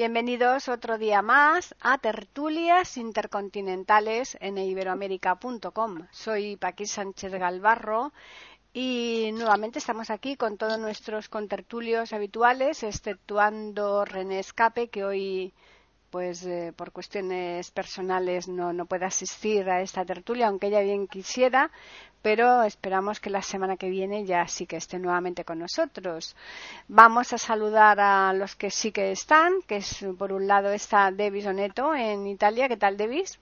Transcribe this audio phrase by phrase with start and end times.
[0.00, 6.06] Bienvenidos otro día más a Tertulias Intercontinentales en iberoamérica.com.
[6.10, 8.10] Soy Paqui Sánchez Galvarro
[8.72, 15.52] y nuevamente estamos aquí con todos nuestros contertulios habituales, exceptuando René Escape, que hoy
[16.10, 21.06] pues eh, por cuestiones personales no, no puede asistir a esta tertulia, aunque ella bien
[21.06, 21.70] quisiera,
[22.22, 26.36] pero esperamos que la semana que viene ya sí que esté nuevamente con nosotros.
[26.88, 31.10] Vamos a saludar a los que sí que están, que es por un lado está
[31.10, 32.68] Devis Oneto en Italia.
[32.68, 33.38] ¿Qué tal, Devis?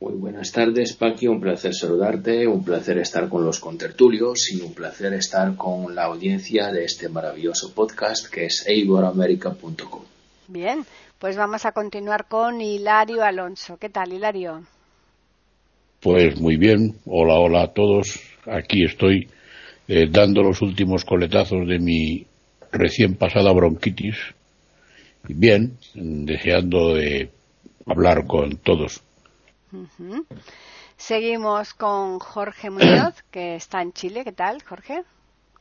[0.00, 1.26] Muy buenas tardes, Paqui.
[1.26, 6.04] Un placer saludarte, un placer estar con los contertulios y un placer estar con la
[6.04, 10.02] audiencia de este maravilloso podcast que es eiboramerica.com.
[10.46, 10.86] Bien,
[11.18, 13.76] pues vamos a continuar con Hilario Alonso.
[13.76, 14.62] ¿Qué tal, Hilario?
[16.00, 16.96] Pues muy bien.
[17.06, 18.20] Hola, hola a todos.
[18.46, 19.28] Aquí estoy
[19.88, 22.26] eh, dando los últimos coletazos de mi
[22.70, 24.16] recién pasada bronquitis.
[25.26, 27.30] Y bien, deseando de
[27.86, 29.02] hablar con todos.
[30.96, 34.22] Seguimos con Jorge Muñoz, que está en Chile.
[34.24, 35.02] ¿Qué tal, Jorge?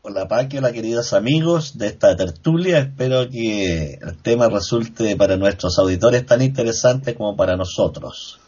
[0.04, 2.80] Hola Paqui, hola queridos amigos de esta tertulia.
[2.80, 8.40] Espero que el tema resulte para nuestros auditores tan interesante como para nosotros.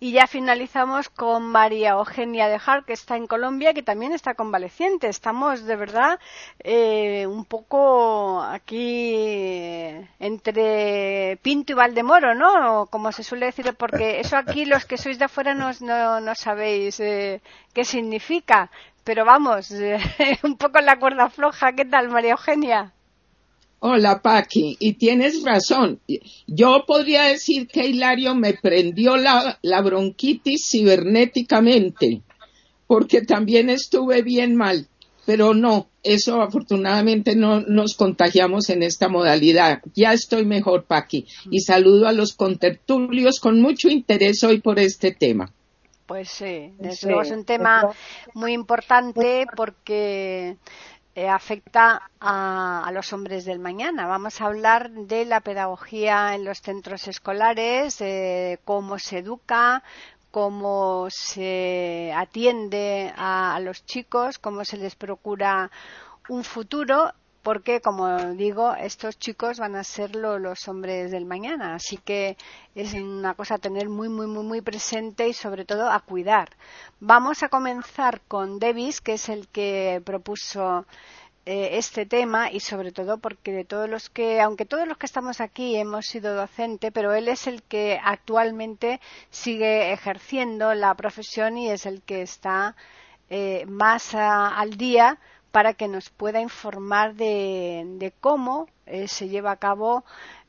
[0.00, 4.34] Y ya finalizamos con María Eugenia de Hart, que está en Colombia, que también está
[4.34, 5.08] convaleciente.
[5.08, 6.20] Estamos de verdad
[6.58, 9.14] eh, un poco aquí
[10.18, 12.86] entre Pinto y Valdemoro, ¿no?
[12.86, 15.72] Como se suele decir, porque eso aquí los que sois de afuera no,
[16.20, 17.40] no, sabéis eh,
[17.72, 18.70] qué significa.
[19.04, 19.70] Pero vamos,
[20.42, 21.74] un poco en la cuerda floja.
[21.74, 22.94] ¿Qué tal, María Eugenia?
[23.86, 26.00] Hola, Paqui, y tienes razón.
[26.46, 32.22] Yo podría decir que Hilario me prendió la, bronquitis cibernéticamente,
[32.86, 34.88] porque también estuve bien mal.
[35.26, 39.82] Pero no, eso afortunadamente no nos contagiamos en esta modalidad.
[39.94, 45.12] Ya estoy mejor, Paqui, y saludo a los contertulios con mucho interés hoy por este
[45.12, 45.52] tema.
[46.06, 47.90] Pues sí, es un tema
[48.34, 50.58] muy importante porque
[51.14, 54.06] eh, afecta a, los hombres del mañana.
[54.06, 58.02] Vamos a hablar de la pedagogía en los centros escolares,
[58.64, 59.82] cómo se educa,
[60.34, 65.70] cómo se atiende a, los chicos, cómo se les procura
[66.28, 67.12] un futuro
[67.44, 71.74] porque, como digo, estos chicos van a ser los hombres del mañana.
[71.74, 72.38] Así que
[72.74, 76.48] es una cosa a tener muy, muy, muy, muy presente y sobre todo a cuidar.
[77.00, 80.86] Vamos a comenzar con Davis, que es el que propuso
[81.44, 85.04] eh, este tema y sobre todo porque de todos los que, aunque todos los que
[85.04, 91.58] estamos aquí hemos sido docente, pero él es el que actualmente sigue ejerciendo la profesión
[91.58, 92.74] y es el que está
[93.28, 95.18] eh, más al día
[95.54, 100.02] para que nos pueda informar de, cómo eh, se lleva a cabo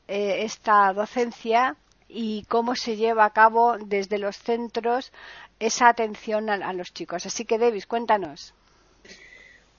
[0.08, 1.76] eh, esta docencia
[2.08, 5.12] y cómo se lleva a cabo desde los centros
[5.60, 7.24] esa atención a, los chicos.
[7.24, 8.52] Así que, Davis, cuéntanos.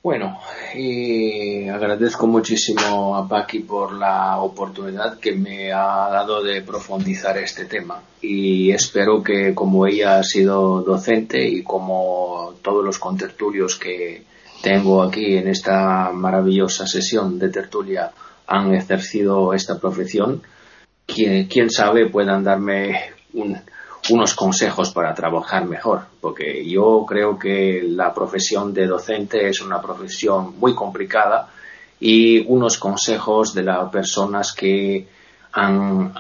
[0.02, 0.40] Bueno,
[0.74, 7.66] y agradezco muchísimo a Paqui por la oportunidad que me ha dado de profundizar este
[7.66, 14.24] tema y espero que como ella ha sido docente y como todos los contertulios que,
[14.62, 18.12] tengo aquí en esta maravillosa sesión de tertulia
[18.48, 20.42] han ejercido esta profesión,
[21.06, 23.12] quién, quién sabe puedan darme
[24.10, 29.82] unos consejos para trabajar mejor, porque yo creo que la profesión de docente es una
[29.82, 31.50] profesión muy complicada
[32.00, 35.08] y unos consejos de las personas que
[35.52, 36.14] han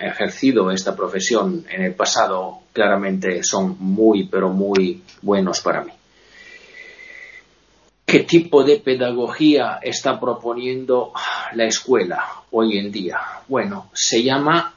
[0.00, 5.97] ejercido esta profesión en el pasado claramente son muy, pero muy buenos para mí.
[8.08, 11.12] ¿Qué tipo de pedagogía está proponiendo
[11.52, 13.20] la escuela hoy en día?
[13.48, 14.74] Bueno, se llama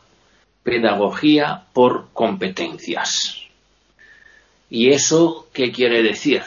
[0.63, 3.37] pedagogía por competencias.
[4.69, 6.41] ¿Y eso qué quiere decir?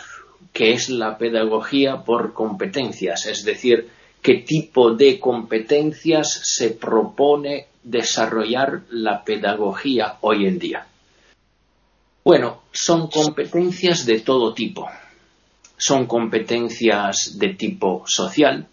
[0.52, 3.24] ¿Qué es la pedagogía por competencias?
[3.24, 3.88] Es decir,
[4.20, 10.86] ¿qué tipo de competencias se propone desarrollar la pedagogía hoy en día?
[12.22, 14.86] Bueno, son competencias de todo tipo
[15.76, 18.66] son competencias de tipo social,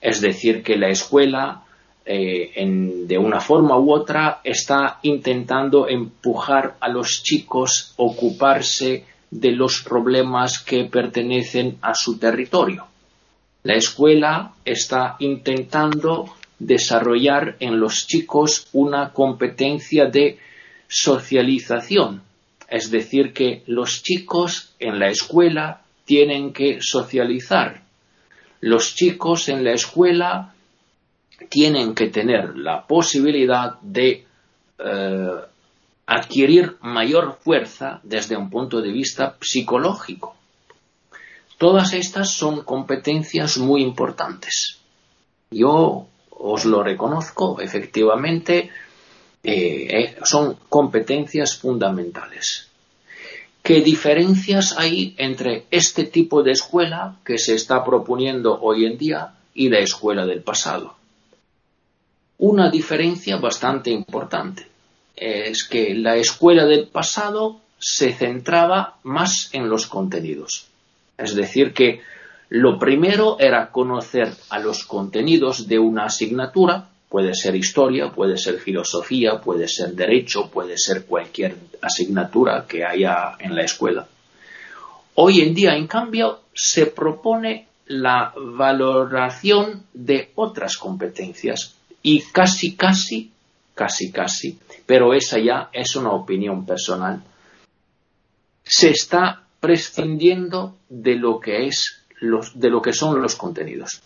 [0.00, 1.62] es decir, que la escuela
[2.04, 2.52] eh,
[3.06, 9.82] de una forma u otra está intentando empujar a los chicos a ocuparse de los
[9.82, 12.86] problemas que pertenecen a su territorio.
[13.62, 20.38] La escuela está intentando desarrollar en los chicos una competencia de
[20.88, 22.22] socialización,
[22.68, 27.82] es decir, que los chicos en la escuela tienen que socializar.
[28.62, 30.54] Los chicos en la escuela
[31.50, 34.24] tienen que tener la posibilidad de
[34.78, 35.30] eh,
[36.06, 40.34] adquirir mayor fuerza desde un punto de vista psicológico.
[41.58, 44.78] Todas estas son competencias muy importantes.
[45.50, 48.70] Yo os lo reconozco, efectivamente,
[49.44, 52.68] eh, eh, son competencias fundamentales.
[53.68, 59.34] ¿Qué diferencias hay entre este tipo de escuela que se está proponiendo hoy en día
[59.52, 60.96] y la escuela del pasado?
[62.38, 64.66] Una diferencia bastante importante
[65.14, 70.68] es que la escuela del pasado se centraba más en los contenidos.
[71.18, 72.00] Es decir, que
[72.48, 78.58] lo primero era conocer a los contenidos de una asignatura, puede ser historia, puede ser
[78.58, 84.06] filosofía, puede ser derecho, puede ser cualquier asignatura que haya en la escuela.
[85.14, 93.32] Hoy en día, en cambio, se propone la valoración de otras competencias y casi, casi,
[93.74, 97.22] casi, casi, pero esa ya es una opinión personal,
[98.62, 104.02] se está prescindiendo de lo que es los, de lo que son los contenidos.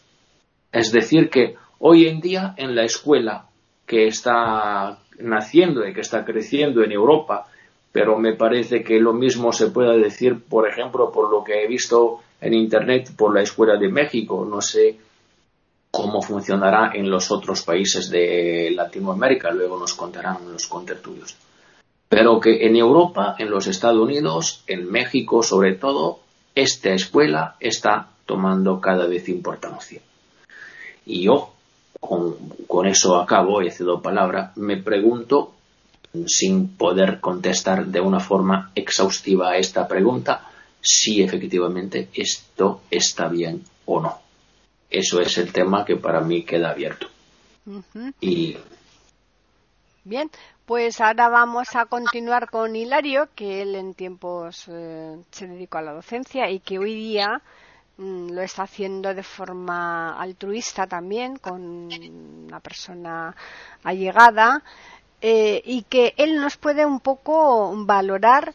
[0.70, 3.46] Es decir, que hoy en día en la escuela
[3.87, 7.46] que está naciendo y que está creciendo en Europa,
[7.90, 11.67] pero me parece que lo mismo se puede decir, por ejemplo, por lo que he
[11.67, 14.46] visto en Internet, por la Escuela de México.
[14.49, 14.96] No sé
[15.90, 21.37] cómo funcionará en los otros países de Latinoamérica, luego nos contarán los contertulios.
[22.08, 26.20] Pero que en Europa, en los Estados Unidos, en México sobre todo,
[26.55, 30.00] esta escuela está tomando cada vez importancia.
[31.05, 31.52] Y yo,
[32.02, 35.54] con, eso acabo, he cedo palabra, me pregunto,
[36.26, 40.50] sin poder contestar de una forma exhaustiva a esta pregunta,
[40.81, 44.19] si efectivamente esto está bien o no.
[44.90, 47.06] Eso es el tema que para mí queda abierto.
[48.20, 48.56] Y
[50.05, 50.28] Bien,
[50.66, 55.82] pues ahora vamos a continuar con Hilario, que él en tiempos eh, se dedicó a
[55.82, 57.40] la docencia y que hoy día
[57.99, 61.89] lo está haciendo de forma altruista también, con
[62.47, 63.35] una persona
[63.85, 64.62] allegada,
[65.21, 68.55] eh, y que él nos puede un poco valorar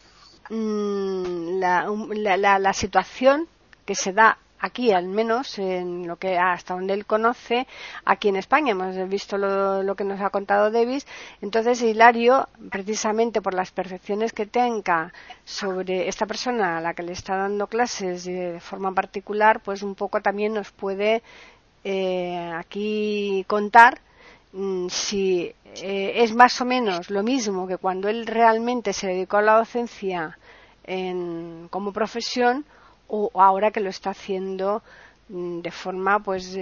[0.50, 3.48] mm, la situación
[3.86, 7.68] que se da aquí al menos en lo que hasta donde él conoce
[8.06, 8.71] aquí en España.
[8.71, 11.06] Hemos visto lo, que nos ha contado Davis.
[11.42, 15.13] Entonces Hilario precisamente por las percepciones que tenga
[15.45, 19.95] sobre esta persona a la que le está dando clases de forma particular pues un
[19.95, 21.24] poco también nos puede
[21.83, 24.00] eh, aquí contar
[24.53, 29.38] mm, si eh, es más o menos lo mismo que cuando él realmente se dedicó
[29.38, 30.38] a la docencia
[30.83, 32.65] en, como profesión
[33.07, 34.81] o ahora que lo está haciendo
[35.30, 36.57] mm, de forma pues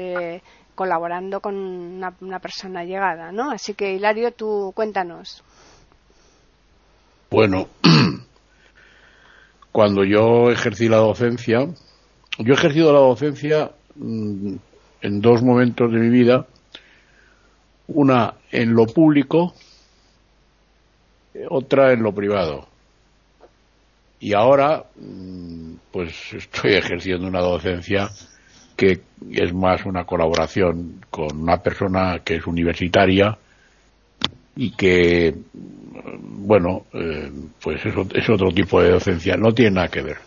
[0.75, 3.50] colaborando con una, persona llegada, ¿no?
[3.51, 5.41] Así que Hilario, tú cuéntanos.
[7.31, 7.69] Bueno,
[9.72, 11.67] cuando yo ejercí la docencia,
[12.38, 14.55] yo he ejercido la docencia mm,
[15.01, 16.46] en dos momentos de mi vida,
[17.88, 19.53] una en lo público,
[21.50, 22.67] otra en lo privado.
[24.19, 25.44] Y ahora, mm,
[25.95, 28.09] pues estoy ejerciendo una docencia
[28.75, 28.99] que
[29.31, 33.37] es más una colaboración con una persona que es universitaria
[34.57, 35.33] y que,
[35.93, 40.17] bueno, eh, pues es, otro tipo de docencia, no tiene nada que ver.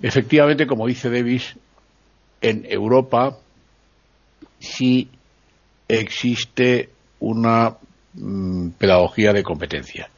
[0.00, 1.56] Efectivamente, como dice Davis,
[2.40, 3.36] en Europa
[4.60, 5.10] sí
[5.88, 7.78] existe una
[8.12, 10.08] mm, pedagogía de competencia.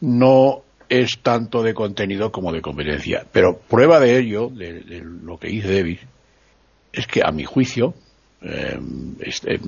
[0.00, 3.26] No es tanto de contenido como de competencia.
[3.30, 6.00] Pero prueba de ello, de, lo que dice Davis,
[6.92, 7.94] es que a mi juicio
[9.20, 9.60] este,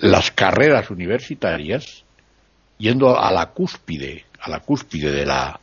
[0.00, 2.04] las carreras universitarias,
[2.78, 5.60] yendo a la cúspide, a la cúspide de la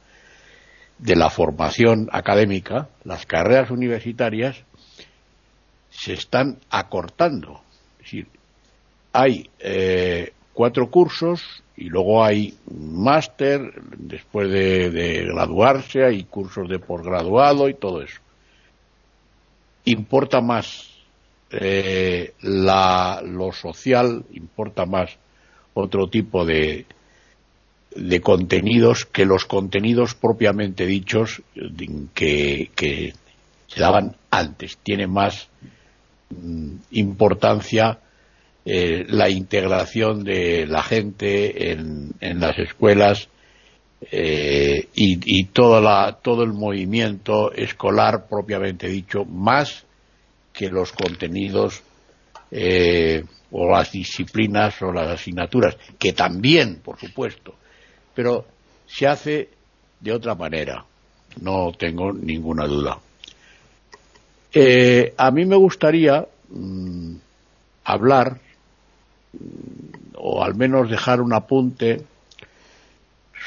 [0.97, 4.63] de la formación académica, las carreras universitarias
[5.89, 7.61] se están acortando.
[7.97, 8.27] Es decir,
[9.11, 17.67] hay eh, cuatro cursos y luego hay máster después de, graduarse, hay cursos de posgraduado
[17.67, 18.19] y todo eso.
[19.85, 20.89] Importa más
[21.49, 25.17] eh, la, lo social, importa más
[25.73, 26.85] otro tipo de,
[27.95, 31.41] de contenidos que los contenidos propiamente dichos
[32.13, 33.13] que,
[33.67, 34.77] se daban antes.
[34.77, 35.47] Tiene más
[36.29, 37.99] mm, importancia
[38.65, 43.27] eh, la integración de la gente en, las escuelas
[44.11, 49.85] eh, y, toda la, todo el movimiento escolar propiamente dicho, más
[50.53, 51.81] que los contenidos
[52.51, 57.55] eh, o las disciplinas o las asignaturas, que también, por supuesto,
[58.13, 58.45] pero
[58.85, 59.49] se hace
[59.99, 60.85] de otra manera,
[61.41, 62.99] no tengo ninguna duda.
[64.53, 67.15] Eh, a mí me gustaría mm,
[67.85, 68.39] hablar,
[70.15, 72.05] o al menos dejar un apunte,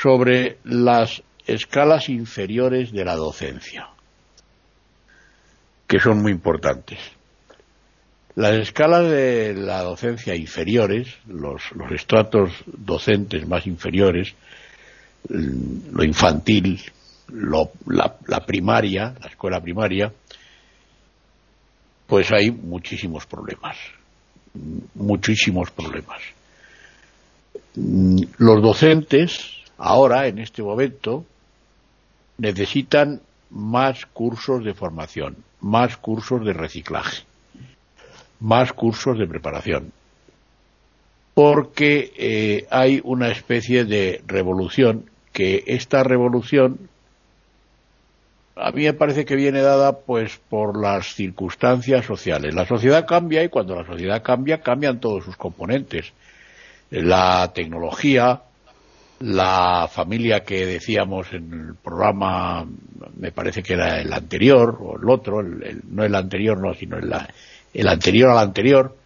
[0.02, 3.88] sobre las escalas inferiores de la docencia,
[5.86, 6.98] que son muy importantes.
[8.34, 14.34] Las escalas de la docencia inferiores, los, estratos docentes más inferiores,
[15.28, 16.82] lo infantil,
[17.28, 20.12] lo, la, la primaria, la escuela primaria,
[22.06, 23.76] pues hay muchísimos problemas,
[24.94, 26.20] muchísimos problemas.
[27.74, 31.24] Los docentes, ahora, en este momento,
[32.38, 33.20] necesitan
[33.50, 37.24] más cursos de formación, más cursos de reciclaje,
[38.40, 39.92] más cursos de preparación,
[41.34, 46.88] porque eh, hay una especie de revolución que esta revolución
[48.56, 52.54] a mí me parece que viene dada pues por las circunstancias sociales.
[52.54, 56.12] La sociedad cambia y cuando la sociedad cambia cambian todos sus componentes.
[56.90, 58.40] La tecnología,
[59.20, 62.66] la familia que decíamos en el programa,
[63.18, 67.12] me parece que era el anterior o el otro, no el anterior no, sino el,
[67.74, 68.96] el anterior al anterior,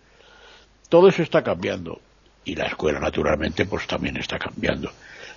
[0.89, 2.01] todo eso está cambiando
[2.45, 4.93] y la escuela naturalmente pues también está cambiando.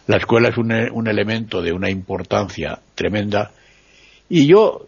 [0.06, 3.52] La escuela es un, un elemento de una importancia tremenda
[4.36, 4.88] y yo,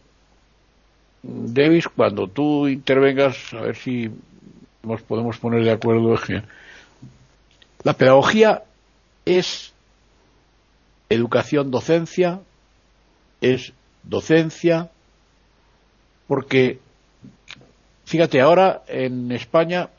[1.22, 4.10] Davis, cuando tú intervengas, a ver si
[4.82, 6.16] nos podemos poner de acuerdo,
[7.84, 8.64] la pedagogía
[9.24, 9.72] es
[11.10, 12.40] educación docencia,
[13.40, 13.72] es
[14.02, 14.90] docencia,
[16.26, 16.80] porque,
[18.06, 19.90] fíjate, ahora en España,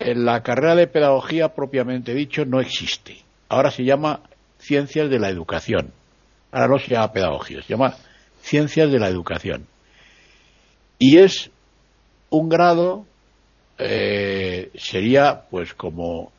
[0.00, 3.18] en la carrera de pedagogía propiamente dicho no existe.
[3.48, 4.22] Ahora se llama
[4.58, 5.92] ciencias de la educación.
[6.50, 7.94] Ahora no se llama pedagogía, se llama
[8.48, 9.66] ciencias de la educación.
[10.98, 11.50] Y es
[12.30, 13.06] un grado,
[13.78, 16.32] eh, sería pues como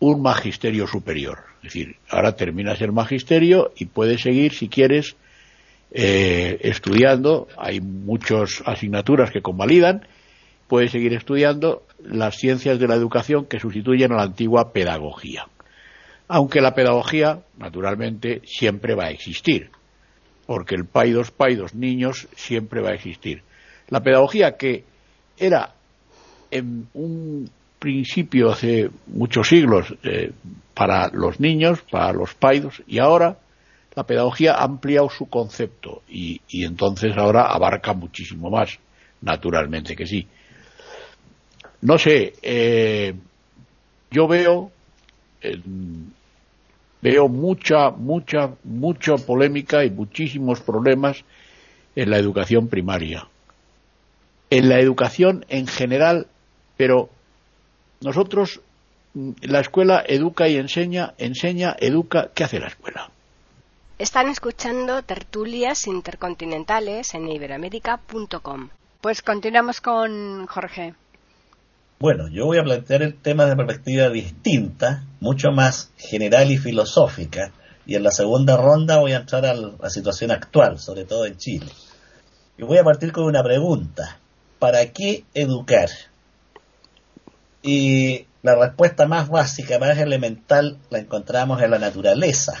[0.00, 1.38] un magisterio superior.
[1.58, 5.16] Es decir, ahora terminas el magisterio y puedes seguir, si quieres,
[5.92, 7.48] eh, estudiando.
[7.56, 10.06] Hay muchas asignaturas que convalidan.
[10.66, 15.46] Puedes seguir estudiando las ciencias de la educación que sustituyen a la antigua pedagogía.
[16.28, 19.70] Aunque la pedagogía, naturalmente, siempre va a existir
[20.46, 23.42] porque el paidos, paidos, niños, siempre va a existir.
[23.88, 24.84] La pedagogía que
[25.38, 25.74] era
[26.50, 30.32] en un principio hace muchos siglos eh,
[30.74, 33.38] para los niños, para los paidos, y ahora
[33.94, 38.78] la pedagogía ha ampliado su concepto y, entonces ahora abarca muchísimo más,
[39.20, 40.26] naturalmente que sí.
[41.82, 43.14] No sé, eh,
[44.10, 44.70] yo veo
[47.02, 51.24] veo mucha, mucha, mucha polémica y muchísimos problemas
[51.96, 53.28] en la educación primaria.
[54.50, 56.28] En la educación en general,
[56.76, 57.10] pero
[58.00, 58.60] nosotros,
[59.14, 63.10] la escuela educa y enseña, enseña, educa, ¿qué hace la escuela?
[63.98, 68.68] Están escuchando tertulias intercontinentales en iberoamérica.com.
[69.00, 70.94] Pues continuamos con Jorge.
[72.02, 77.52] Bueno, yo voy a plantear el tema de perspectiva distinta, mucho más general y filosófica,
[77.86, 81.36] y en la segunda ronda voy a entrar a la situación actual, sobre todo en
[81.36, 81.70] Chile.
[82.58, 84.18] Y voy a partir con una pregunta.
[84.58, 85.90] ¿Para qué educar?
[87.62, 92.54] Y la respuesta más básica, más elemental, la encontramos en la naturaleza,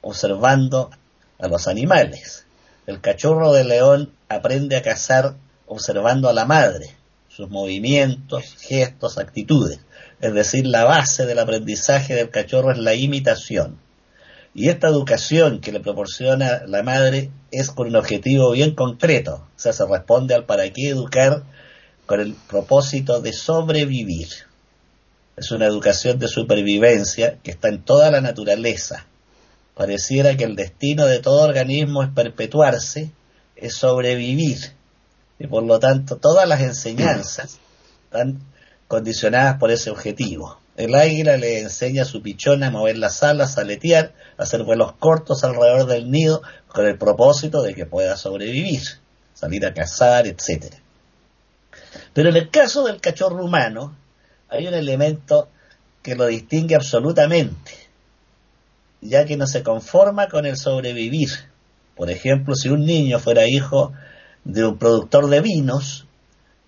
[0.00, 0.90] observando
[1.38, 2.46] a los animales.
[2.88, 5.36] El cachorro de león aprende a cazar
[5.68, 6.96] observando a la madre
[7.34, 9.80] sus movimientos, gestos, actitudes.
[10.20, 13.78] Es decir, la base del aprendizaje del cachorro es la imitación.
[14.54, 19.46] Y esta educación que le proporciona la madre es con un objetivo bien concreto.
[19.56, 21.44] O sea, se responde al para qué educar
[22.04, 24.28] con el propósito de sobrevivir.
[25.36, 29.06] Es una educación de supervivencia que está en toda la naturaleza.
[29.74, 33.10] Pareciera que el destino de todo organismo es perpetuarse,
[33.56, 34.58] es sobrevivir
[35.42, 37.58] y por lo tanto todas las enseñanzas
[38.04, 38.38] están
[38.86, 40.60] condicionadas por ese objetivo.
[40.76, 44.62] El águila le enseña a su pichón a mover las alas, a aletear, a hacer
[44.62, 48.82] vuelos cortos alrededor del nido con el propósito de que pueda sobrevivir,
[49.34, 50.76] salir a cazar, etc.
[52.14, 53.96] Pero en el caso del cachorro humano
[54.48, 55.48] hay un elemento
[56.02, 57.72] que lo distingue absolutamente,
[59.00, 61.30] ya que no se conforma con el sobrevivir.
[61.96, 63.92] Por ejemplo, si un niño fuera hijo
[64.44, 66.06] de un productor de vinos,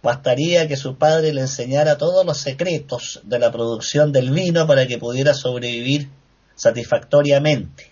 [0.02, 4.86] bastaría que su padre le enseñara todos los secretos de la producción del vino para
[4.86, 6.10] que pudiera sobrevivir
[6.54, 7.90] satisfactoriamente.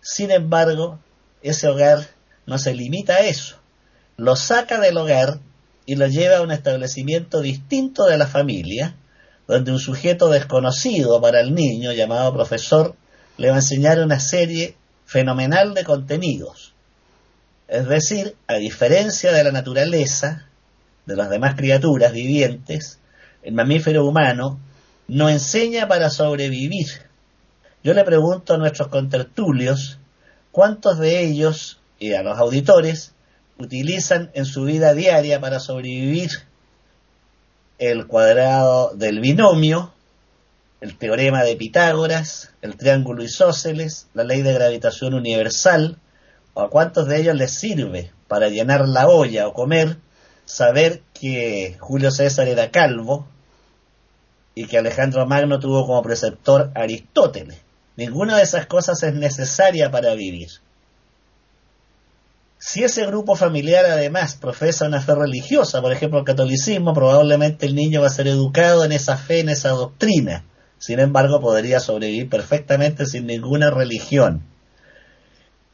[0.00, 0.98] Sin embargo,
[1.42, 2.08] ese hogar
[2.46, 3.56] no se limita a eso.
[4.16, 5.38] Lo saca del hogar
[5.86, 8.96] y lo lleva a un establecimiento distinto de la familia,
[9.46, 12.94] donde un sujeto desconocido para el niño, llamado profesor,
[13.36, 14.76] le va a enseñar una serie
[15.06, 16.69] fenomenal de contenidos.
[17.70, 20.44] Es decir, a diferencia de la naturaleza,
[21.06, 22.98] de las demás criaturas vivientes,
[23.44, 24.58] el mamífero humano
[25.06, 26.88] no enseña para sobrevivir.
[27.84, 30.00] Yo le pregunto a nuestros contertulios
[30.50, 33.12] cuántos de ellos y a los auditores
[33.56, 36.30] utilizan en su vida diaria para sobrevivir
[37.78, 39.92] el cuadrado del binomio,
[40.80, 45.98] el teorema de Pitágoras, el triángulo isósceles, la ley de gravitación universal,
[46.54, 49.98] o a cuántos de ellos les sirve para llenar la olla o comer
[50.44, 53.26] saber que Julio César era calvo
[54.54, 57.58] y que Alejandro Magno tuvo como preceptor Aristóteles.
[57.96, 60.48] Ninguna de esas cosas es necesaria para vivir.
[62.58, 67.74] Si ese grupo familiar además profesa una fe religiosa, por ejemplo el catolicismo, probablemente el
[67.74, 70.44] niño va a ser educado en esa fe, en esa doctrina.
[70.78, 74.49] Sin embargo, podría sobrevivir perfectamente sin ninguna religión.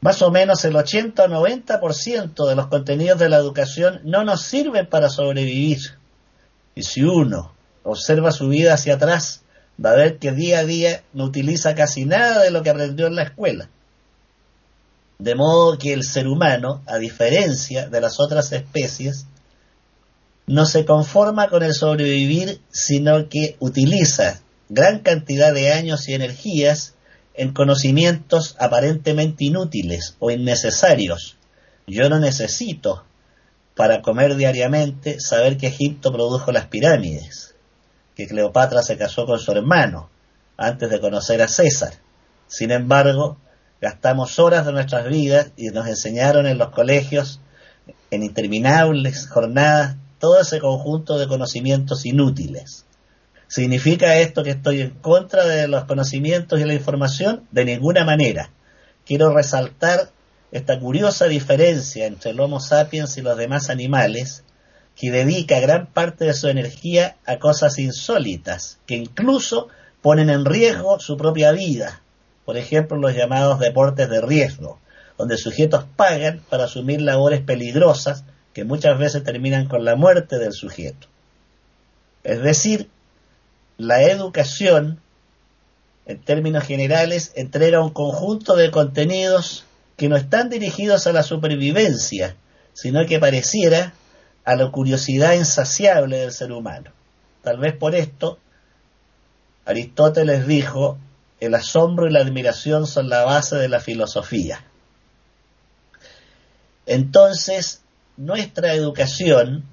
[0.01, 4.43] Más o menos el 80 o 90% de los contenidos de la educación no nos
[4.43, 5.79] sirven para sobrevivir.
[6.75, 9.41] Y si uno observa su vida hacia atrás,
[9.83, 13.07] va a ver que día a día no utiliza casi nada de lo que aprendió
[13.07, 13.69] en la escuela.
[15.17, 19.25] De modo que el ser humano, a diferencia de las otras especies,
[20.45, 26.93] no se conforma con el sobrevivir, sino que utiliza gran cantidad de años y energías
[27.37, 31.37] en conocimientos aparentemente inútiles o innecesarios.
[31.85, 33.05] Yo no necesito,
[33.75, 37.55] para comer diariamente, saber que Egipto produjo las pirámides,
[38.15, 40.09] que Cleopatra se casó con su hermano
[40.57, 41.93] antes de conocer a César.
[42.47, 43.37] Sin embargo,
[43.79, 47.39] gastamos horas de nuestras vidas y nos enseñaron en los colegios,
[48.09, 52.86] en interminables jornadas, todo ese conjunto de conocimientos inútiles.
[53.47, 57.47] ¿Significa esto que estoy en contra de los conocimientos y la información?
[57.51, 58.51] De ninguna manera.
[59.05, 60.11] Quiero resaltar
[60.51, 64.43] esta curiosa diferencia entre el Homo sapiens y los demás animales,
[64.95, 69.69] que dedica gran parte de su energía a cosas insólitas, que incluso
[70.01, 72.01] ponen en riesgo su propia vida.
[72.45, 74.79] Por ejemplo, los llamados deportes de riesgo,
[75.17, 80.53] donde sujetos pagan para asumir labores peligrosas que muchas veces terminan con la muerte del
[80.53, 81.07] sujeto.
[82.23, 82.89] Es decir,
[83.77, 84.99] la educación,
[86.05, 89.65] en términos generales, entrega un conjunto de contenidos
[89.97, 92.35] que no están dirigidos a la supervivencia,
[92.73, 93.93] sino que pareciera
[94.45, 96.91] a la curiosidad insaciable del ser humano.
[97.43, 98.39] Tal vez por esto
[99.67, 100.97] Aristóteles dijo,
[101.41, 104.63] el asombro y la admiración son la base de la filosofía.
[106.85, 107.81] Entonces,
[108.15, 109.65] nuestra educación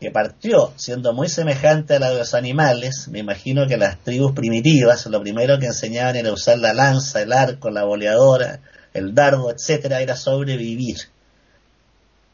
[0.00, 4.32] que partió siendo muy semejante a la de los animales, me imagino que las tribus
[4.32, 8.60] primitivas lo primero que enseñaban era usar la lanza, el arco, la boleadora,
[8.94, 10.96] el dardo, etcétera, era sobrevivir.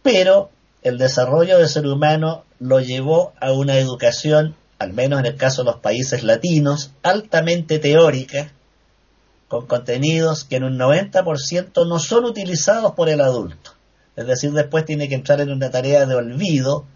[0.05, 0.51] Pero
[0.83, 5.65] el desarrollo del ser humano lo llevó a una educación, al menos en el caso
[5.65, 8.53] de los países latinos, altamente teórica,
[9.49, 13.73] con contenidos que en un 90% no son utilizados por el adulto.
[14.15, 16.87] Es decir, después tiene que entrar en una tarea de olvido,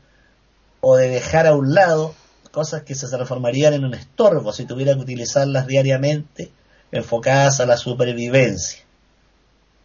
[0.81, 2.15] o de dejar a un lado
[2.51, 6.51] cosas que se transformarían en un estorbo si tuviera que utilizarlas diariamente
[6.91, 8.81] enfocadas a la supervivencia.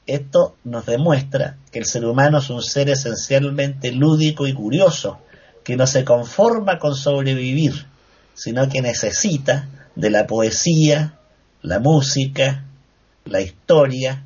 [0.07, 5.19] Esto nos demuestra que el ser humano es un ser esencialmente lúdico y curioso,
[5.63, 7.87] que no se conforma con sobrevivir,
[8.35, 11.17] sino que necesita de la poesía,
[11.61, 12.65] la música,
[13.25, 14.23] la historia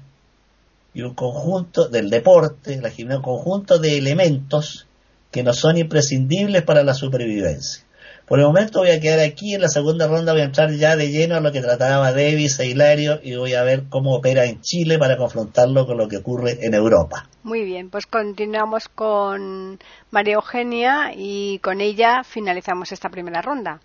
[0.93, 4.88] y un conjunto del deporte, un conjunto de elementos
[5.32, 7.84] que no son imprescindibles para la supervivencia.
[8.30, 10.96] Por el momento voy a quedar aquí, en la segunda ronda voy a entrar ya
[10.96, 14.46] de lleno a lo que trataba Davis e Hilario y voy a ver cómo opera
[14.46, 17.28] en Chile para confrontarlo con lo que ocurre en Europa.
[17.42, 19.80] Muy bien, pues continuamos con
[20.12, 23.82] María Eugenia y con ella finalizamos esta primera ronda.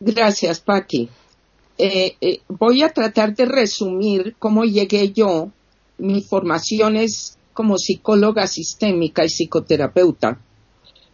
[0.00, 1.08] Gracias, Paqui.
[1.78, 5.48] Eh, eh, voy a tratar de resumir cómo llegué yo.
[5.96, 10.40] Mi formación es como psicóloga sistémica y psicoterapeuta,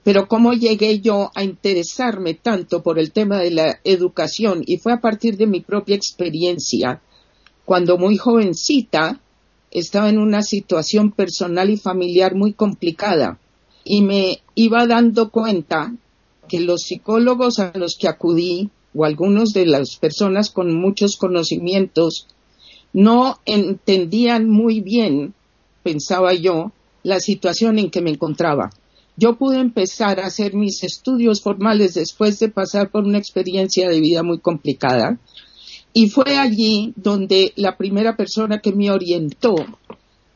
[0.02, 4.92] pero cómo llegué yo a interesarme tanto por el tema de la educación y fue
[4.92, 7.02] a partir de mi propia experiencia.
[7.64, 9.20] Cuando muy jovencita
[9.70, 13.38] estaba en una situación personal y familiar muy complicada
[13.84, 15.94] y me iba dando cuenta
[16.48, 22.26] que los psicólogos a los que acudí o algunos de las personas con muchos conocimientos
[22.92, 25.34] no entendían muy bien,
[25.82, 28.70] pensaba yo, la situación en que me encontraba.
[29.16, 34.00] Yo pude empezar a hacer mis estudios formales después de pasar por una experiencia de
[34.00, 35.18] vida muy complicada
[35.92, 39.56] y fue allí donde la primera persona que me orientó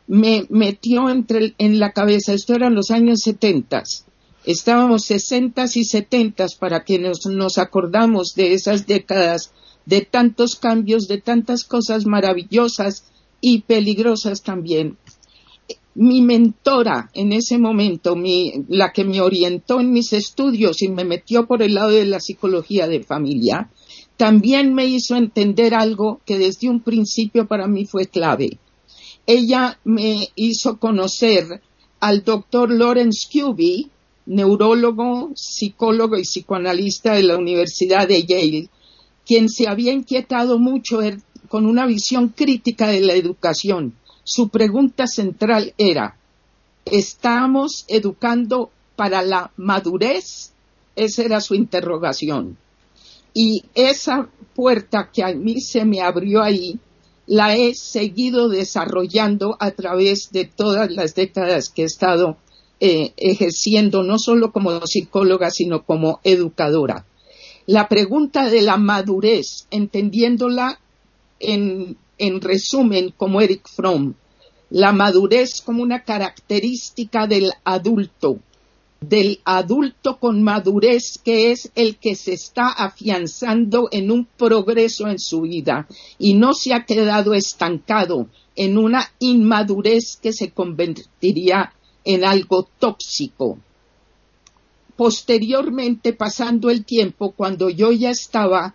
[0.07, 4.05] me metió entre, en la cabeza, esto eran los años setentas,
[4.45, 9.53] estábamos sesentas y setentas para que nos, acordamos de esas décadas
[9.87, 13.05] de tantos cambios, de tantas cosas maravillosas
[13.41, 14.99] y peligrosas también.
[15.97, 18.17] Mi mentora en ese momento,
[18.69, 22.19] la que me orientó en mis estudios y me metió por el lado de la
[22.19, 23.71] psicología de familia,
[24.17, 28.59] también me hizo entender algo que desde un principio para mí fue clave.
[29.27, 31.63] Ella me hizo conocer
[32.01, 33.91] al doctor Lawrence Cuby,
[34.27, 38.69] neurólogo, psicólogo y psicoanalista de la Universidad de Yale,
[39.25, 41.01] quien se había inquietado mucho
[41.49, 43.95] con una visión crítica de la educación.
[44.25, 46.17] Su pregunta central era,
[46.87, 50.53] ¿estamos educando para la madurez?
[50.97, 52.57] Esa era su interrogación.
[53.35, 56.79] Y esa puerta que a mí se me abrió ahí,
[57.27, 62.37] la he seguido desarrollando a través de todas las décadas que he estado
[62.81, 67.07] eh, ejerciendo no solo como psicóloga, sino como educadora.
[67.67, 70.81] La pregunta de la madurez, entendiéndola
[71.41, 74.15] en, en resumen como Eric Fromm,
[74.71, 78.39] la madurez como una característica del adulto,
[79.01, 85.19] del adulto con madurez que es el que se está afianzando en un progreso en
[85.19, 85.87] su vida
[86.19, 91.73] y no se ha quedado estancado en una inmadurez que se convertiría
[92.05, 93.59] en algo tóxico.
[94.97, 98.75] Posteriormente, pasando el tiempo, cuando yo ya estaba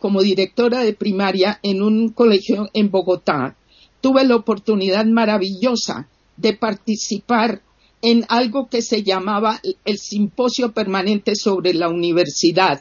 [0.00, 3.56] como directora de primaria en un colegio en Bogotá,
[4.00, 7.62] tuve la oportunidad maravillosa de participar
[8.02, 12.80] en algo que se llamaba el Simposio Permanente sobre la Universidad,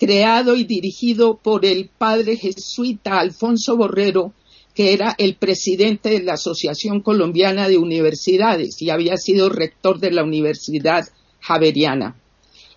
[0.00, 4.32] creado y dirigido por el padre jesuita Alfonso Borrero
[4.74, 10.10] que era el presidente de la Asociación Colombiana de Universidades y había sido rector de
[10.10, 11.08] la Universidad
[11.40, 12.16] Javeriana.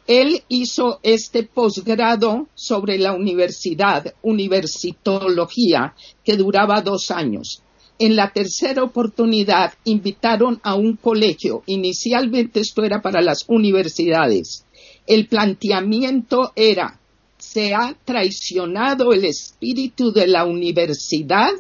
[0.08, 5.94] Él hizo este posgrado sobre la universidad, universitología,
[6.24, 7.62] que duraba dos años.
[8.00, 11.64] En la tercera oportunidad invitaron a un colegio.
[11.66, 14.66] Inicialmente esto era para las universidades.
[15.06, 17.00] El planteamiento era,
[17.38, 21.52] ¿se ha traicionado el espíritu de la universidad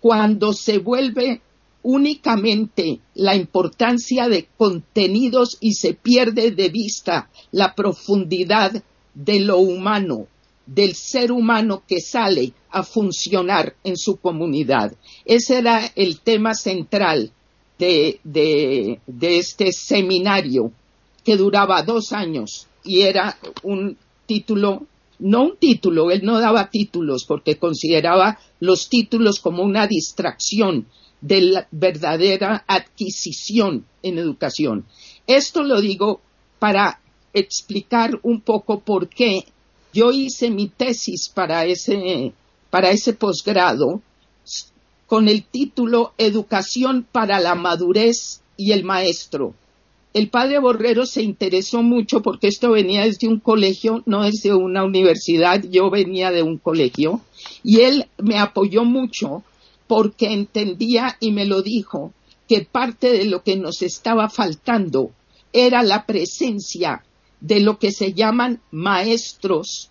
[0.00, 1.42] cuando se vuelve
[1.82, 8.82] únicamente la importancia de contenidos y se pierde de vista la profundidad
[9.14, 10.26] de lo humano,
[10.66, 14.94] del ser humano que sale a funcionar en su comunidad.
[15.24, 17.32] Ese era el tema central
[17.78, 20.72] de, de, de este seminario
[21.24, 24.86] que duraba dos años y era un título
[25.20, 30.86] no un título, él no daba títulos porque consideraba los títulos como una distracción
[31.20, 34.86] de la verdadera adquisición en educación.
[35.26, 36.20] Esto lo digo
[36.58, 37.00] para
[37.32, 39.44] explicar un poco por qué
[39.92, 42.32] yo hice mi tesis para ese,
[42.70, 44.02] para ese posgrado
[45.06, 49.54] con el título Educación para la madurez y el maestro
[50.12, 54.84] el padre Borrero se interesó mucho porque esto venía desde un colegio, no desde una
[54.84, 57.20] universidad, yo venía de un colegio,
[57.62, 59.44] y él me apoyó mucho
[59.90, 62.12] porque entendía y me lo dijo
[62.48, 65.10] que parte de lo que nos estaba faltando
[65.52, 67.02] era la presencia
[67.40, 69.90] de lo que se llaman maestros,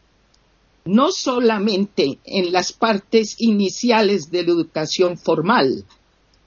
[0.85, 5.83] no solamente en las partes iniciales de la educación formal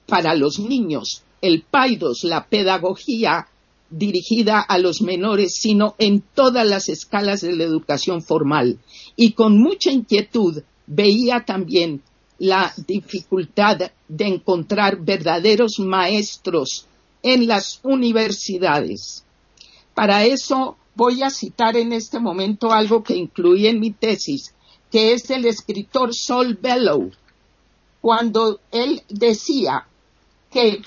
[0.07, 3.49] para los niños, el paidos, la pedagogía
[3.91, 8.79] dirigida a los menores, sino en todas las escalas de la educación formal.
[9.15, 12.01] Y con mucha inquietud veía también
[12.43, 13.77] la dificultad
[14.09, 16.87] de encontrar verdaderos maestros
[17.21, 19.23] en las universidades.
[19.93, 24.53] Para eso voy a citar en este momento algo que incluí en mi tesis,
[24.91, 27.11] que es el escritor Sol Bellow,
[28.01, 29.87] cuando él decía
[30.51, 30.81] que,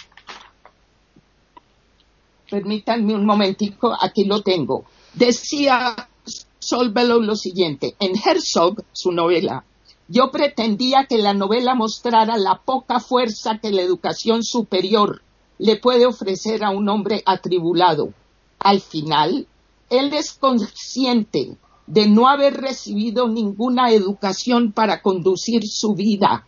[2.50, 6.10] permítanme un momentico, aquí lo tengo, decía
[6.58, 9.64] Sol Bellow lo siguiente, en Herzog, su novela,
[10.08, 15.22] yo pretendía que la novela mostrara la poca fuerza que la educación superior
[15.58, 18.12] le puede ofrecer a un hombre atribulado.
[18.58, 19.46] Al final,
[19.90, 26.46] él es consciente de no haber recibido ninguna educación para conducir su vida.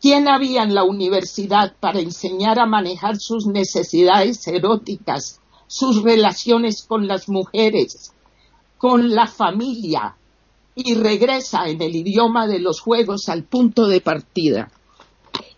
[0.00, 7.06] ¿Quién había en la universidad para enseñar a manejar sus necesidades eróticas, sus relaciones con
[7.06, 8.12] las mujeres,
[8.78, 10.16] con la familia?
[10.74, 14.70] Y regresa en el idioma de los juegos al punto de partida.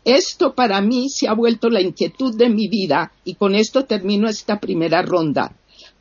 [0.05, 4.29] Esto para mí se ha vuelto la inquietud de mi vida y con esto termino
[4.29, 5.57] esta primera ronda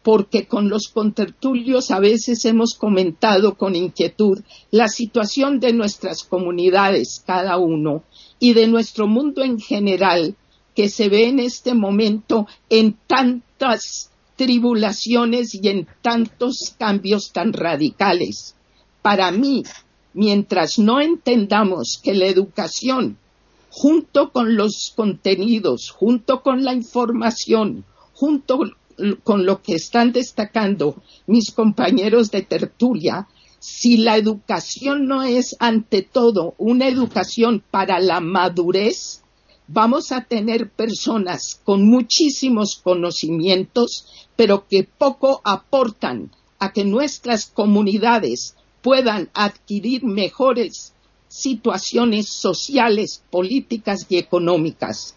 [0.06, 7.23] porque con los contertulios a veces hemos comentado con inquietud la situación de nuestras comunidades,
[7.25, 8.04] cada uno,
[8.38, 10.36] y de nuestro mundo en general,
[10.75, 18.54] que se ve en este momento en tantas tribulaciones y en tantos cambios tan radicales.
[19.05, 19.61] Para mí,
[20.15, 23.19] mientras no entendamos que la educación,
[23.69, 28.61] junto con los contenidos, junto con la información, junto
[29.23, 33.27] con lo que están destacando mis compañeros de tertulia,
[33.59, 39.21] si la educación no es ante todo una educación para la madurez,
[39.67, 48.55] vamos a tener personas con muchísimos conocimientos, pero que poco aportan a que nuestras comunidades
[48.86, 50.93] puedan adquirir mejores
[51.28, 55.15] situaciones sociales, políticas y económicas.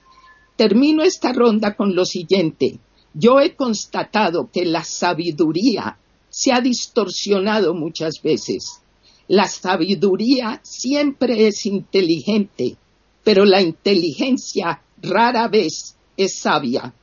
[0.56, 2.78] Termino esta ronda con lo siguiente.
[3.12, 5.98] Yo he constatado que la sabiduría
[6.30, 8.80] se ha distorsionado muchas veces.
[9.26, 12.78] La sabiduría siempre es inteligente,
[13.22, 16.94] pero la inteligencia rara vez es sabia.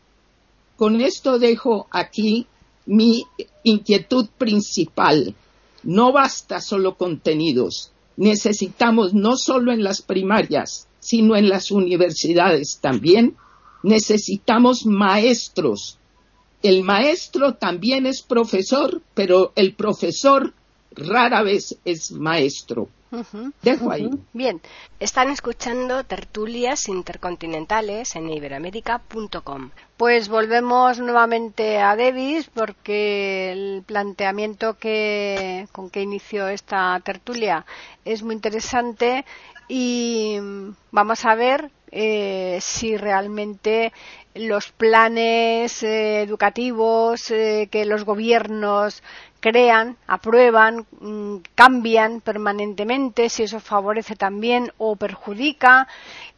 [0.77, 2.47] Con esto dejo aquí
[2.87, 3.23] mi
[3.61, 5.35] inquietud principal.
[5.85, 7.91] No basta solo contenidos.
[8.17, 13.37] Necesitamos no solo en las primarias, sino en las universidades también.
[13.83, 15.99] Necesitamos maestros
[16.65, 20.55] el maestro también es profesor, pero el profesor
[20.95, 22.89] rara vez es maestro.
[23.61, 24.09] Dejo ahí.
[24.33, 24.61] Bien,
[24.99, 29.71] están escuchando tertulias intercontinentales en iberamérica.com.
[29.95, 37.65] Pues volvemos nuevamente a Davis porque el planteamiento que, con que inició esta tertulia
[38.03, 39.23] es muy interesante
[39.67, 40.37] y
[40.91, 43.93] vamos a ver eh, si realmente
[44.33, 49.01] los planes eh, educativos eh, que los gobiernos
[49.45, 55.87] crean, aprueban, mm, cambian permanentemente, si eso favorece también o perjudica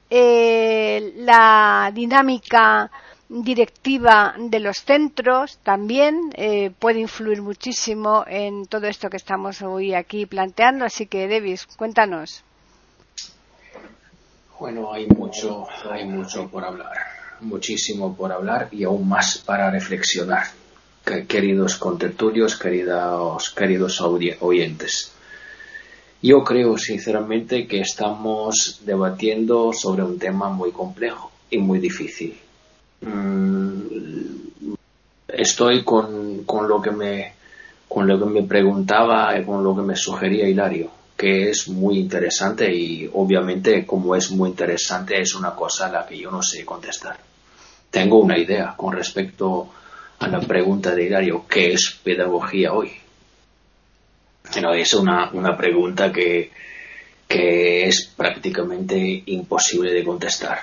[0.09, 2.91] eh, la dinámica
[3.29, 6.31] directiva de los centros también
[6.79, 10.85] puede influir muchísimo en todo esto que estamos hoy aquí planteando.
[10.85, 12.43] Así que, Davis, cuéntanos.
[14.57, 20.45] Bueno, hay mucho, hay mucho por hablar muchísimo por hablar y aún más para reflexionar,
[21.27, 25.11] queridos contertulios, queridos, queridos oyentes.
[26.21, 32.37] Yo creo sinceramente que estamos debatiendo sobre un tema muy complejo y muy difícil.
[33.01, 33.81] Mm,
[35.27, 37.33] estoy con, con, lo que me,
[37.87, 41.99] con lo que me preguntaba y con lo que me sugería Hilario, que es muy
[41.99, 46.41] interesante y obviamente como es muy interesante es una cosa a la que yo no
[46.41, 47.27] sé contestar
[47.89, 49.69] tengo una idea con respecto
[50.19, 52.91] a la pregunta de Hilario, ¿qué es pedagogía hoy?
[54.61, 56.51] No, es una, una pregunta que,
[57.27, 60.59] que es prácticamente imposible de contestar.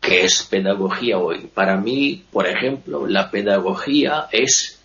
[0.00, 1.50] ¿Qué es pedagogía hoy?
[1.52, 4.80] Para mí, por ejemplo, la pedagogía es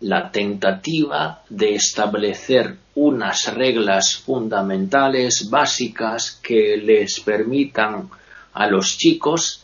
[0.00, 8.10] la tentativa de establecer unas reglas fundamentales, básicas, que les permitan
[8.52, 9.63] a los chicos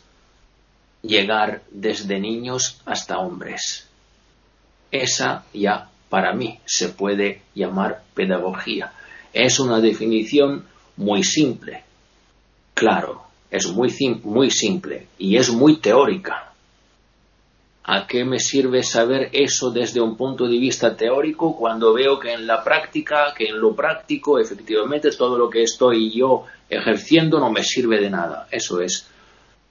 [1.02, 3.88] llegar desde niños hasta hombres.
[4.90, 8.92] Esa ya para mí se puede llamar pedagogía.
[9.32, 11.84] Es una definición muy simple.
[12.74, 13.92] Claro, es muy,
[14.24, 16.52] muy simple y es muy teórica.
[17.84, 22.32] ¿A qué me sirve saber eso desde un punto de vista teórico cuando veo que
[22.32, 27.50] en la práctica, que en lo práctico, efectivamente todo lo que estoy yo ejerciendo no
[27.50, 28.46] me sirve de nada?
[28.50, 29.08] Eso es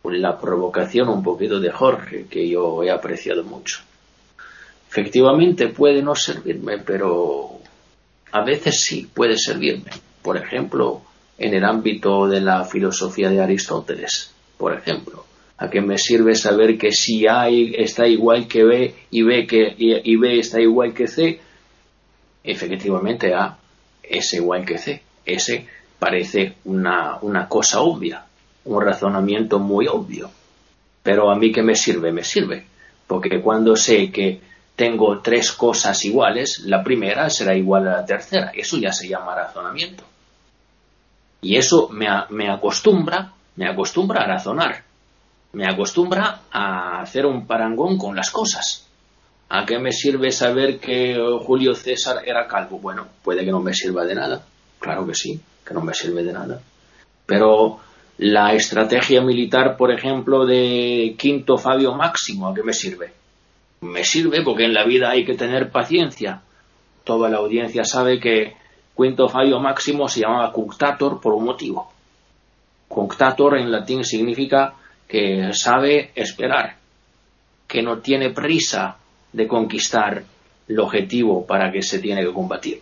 [0.03, 3.81] la provocación un poquito de Jorge que yo he apreciado mucho.
[4.89, 7.59] Efectivamente puede no servirme, pero
[8.31, 9.91] a veces sí puede servirme.
[10.21, 11.01] Por ejemplo,
[11.37, 15.25] en el ámbito de la filosofía de Aristóteles, por ejemplo
[15.61, 19.75] ¿A qué me sirve saber que si A está igual que B y B, que,
[19.77, 21.37] y, B está igual que C?
[22.41, 23.57] Efectivamente A
[24.01, 25.01] es igual que C.
[25.25, 25.67] Ese
[25.99, 28.25] parece una, una cosa obvia,
[28.65, 30.29] un razonamiento muy obvio.
[31.03, 32.11] Pero a mí qué me sirve?
[32.11, 32.65] Me sirve.
[33.07, 34.41] Porque cuando sé que
[34.75, 38.51] tengo tres cosas iguales, la primera será igual a la tercera.
[38.53, 40.03] Eso ya se llama razonamiento.
[41.41, 44.89] Y eso me, me acostumbra, me acostumbra a razonar
[45.51, 48.85] me acostumbra a hacer un parangón con las cosas.
[49.49, 52.77] ¿A qué me sirve saber que Julio César era calvo?
[52.79, 54.43] Bueno, puede que no me sirva de nada.
[54.77, 56.61] Claro que sí, que no me sirve de nada.
[57.25, 57.79] Pero
[58.19, 63.13] la estrategia militar, por ejemplo, de Quinto Fabio Máximo, ¿a qué me sirve?
[63.79, 66.41] Me sirve porque en la vida hay que tener paciencia.
[67.05, 68.55] Toda la audiencia sabe que
[68.95, 71.93] Quinto Fabio Máximo se llamaba cunctator por un motivo.
[72.89, 74.73] Cunctator en latín significa
[75.07, 76.75] que sabe esperar,
[77.69, 78.97] que no tiene prisa
[79.31, 80.25] de conquistar
[80.67, 82.81] el objetivo para que se tiene que combatir.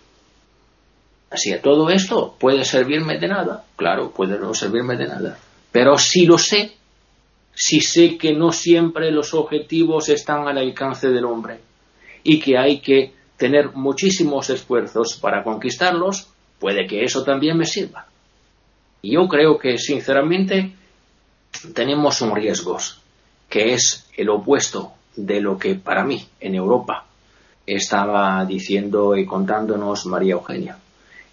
[1.29, 5.37] Así que todo esto puede servirme de nada, claro, puede no servirme de nada,
[5.71, 6.71] pero si lo sé,
[7.53, 11.59] si sé que no siempre los objetivos están al alcance del hombre
[12.23, 16.27] y que hay que tener muchísimos esfuerzos para conquistarlos,
[16.59, 18.07] puede que eso también me sirva.
[19.01, 20.73] Y yo creo que, sinceramente,
[21.73, 22.77] tenemos un riesgo
[23.49, 27.05] que es el opuesto de lo que para mí en Europa
[27.65, 30.77] estaba diciendo y contándonos María Eugenia.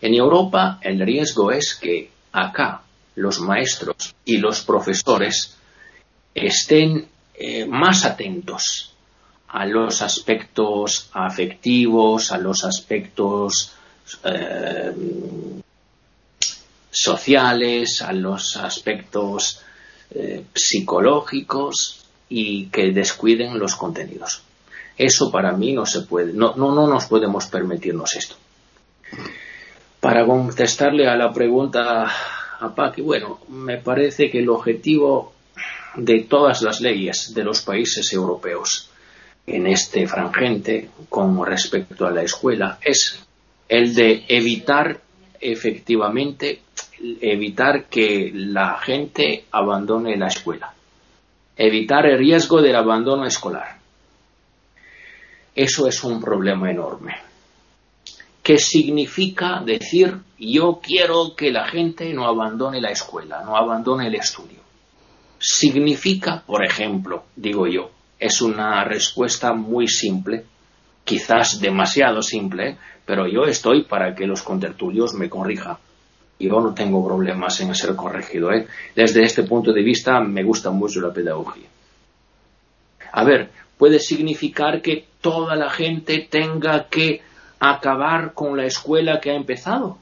[0.05, 2.83] En Europa el riesgo es que acá
[3.15, 5.57] los maestros y los profesores
[6.35, 8.93] estén eh, más atentos
[9.49, 13.73] a los aspectos afectivos, a los aspectos
[14.25, 14.93] eh,
[16.91, 19.63] sociales, a los aspectos
[20.11, 24.43] eh, psicológicos y que descuiden los contenidos.
[24.99, 28.37] Eso para mí no se puede, no, no, no nos podemos permitirnos esto.
[30.05, 32.05] Para contestarle a la pregunta
[32.61, 35.33] a Paqui, bueno, me parece que el objetivo
[35.97, 38.91] de todas las leyes de los países europeos
[39.47, 43.25] en este frangente con respecto a la escuela es
[43.67, 45.01] el de evitar
[45.41, 46.61] efectivamente
[47.23, 50.75] evitar que la gente abandone la escuela,
[51.57, 53.79] evitar el riesgo del abandono escolar.
[55.55, 57.34] Eso es un problema enorme.
[58.45, 64.15] ¿Qué significa decir yo quiero que la gente no abandone la escuela, no abandone el
[64.15, 64.61] estudio?
[65.39, 70.45] Significa, por ejemplo, digo yo, es una respuesta muy simple,
[71.05, 75.79] quizás demasiado simple, pero yo estoy para que los contertulios me corrijan
[76.39, 78.53] yo no tengo problemas en ser corregido.
[78.53, 78.67] ¿eh?
[78.95, 81.69] Desde este punto de vista me gusta mucho la pedagogía.
[83.13, 87.23] A ver, puede significar que toda la gente tenga que
[87.71, 89.99] acabar con la escuela que ha empezado.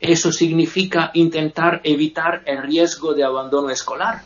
[0.00, 4.22] Eso significa intentar evitar el riesgo de abandono escolar.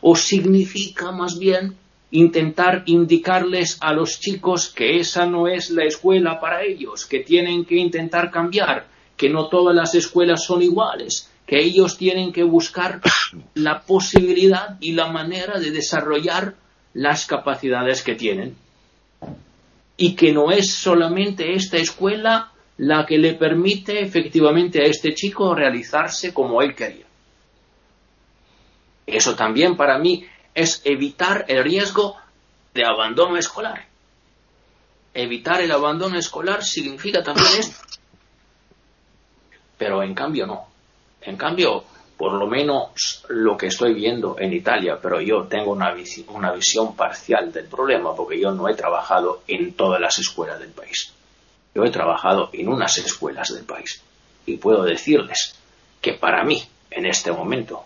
[0.00, 1.76] O significa más bien
[2.10, 7.64] intentar indicarles a los chicos que esa no es la escuela para ellos, que tienen
[7.64, 8.86] que intentar cambiar
[9.20, 13.02] que no todas las escuelas son iguales, que ellos tienen que buscar
[13.52, 16.54] la posibilidad y la manera de desarrollar
[16.94, 18.56] las capacidades que tienen.
[20.02, 25.54] Y que no es solamente esta escuela la que le permite efectivamente a este chico
[25.54, 27.04] realizarse como él quería.
[29.06, 32.16] Eso también para mí es evitar el riesgo
[32.72, 33.88] de abandono escolar.
[35.12, 37.76] Evitar el abandono escolar significa también esto,
[39.76, 40.66] pero en cambio no.
[41.20, 41.84] En cambio,
[42.20, 45.96] por lo menos lo que estoy viendo en Italia, pero yo tengo una,
[46.28, 50.68] una visión parcial del problema porque yo no he trabajado en todas las escuelas del
[50.68, 51.14] país.
[51.74, 54.02] Yo he trabajado en unas escuelas del país
[54.44, 55.58] y puedo decirles
[56.02, 57.84] que para mí, en este momento,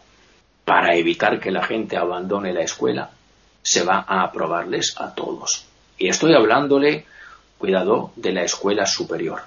[0.65, 3.11] para evitar que la gente abandone la escuela,
[3.63, 5.65] se va a aprobarles a todos.
[5.97, 7.07] Y estoy hablándole,
[7.57, 9.43] cuidado, de la escuela superior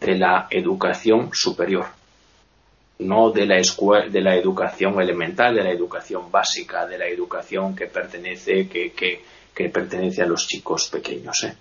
[0.00, 1.86] de la educación superior,
[3.00, 3.56] no de la,
[4.08, 9.68] de la educación elemental, de la educación básica, de la educación que pertenece, que, que
[9.68, 11.44] pertenece a los chicos pequeños.
[11.44, 11.54] ¿eh?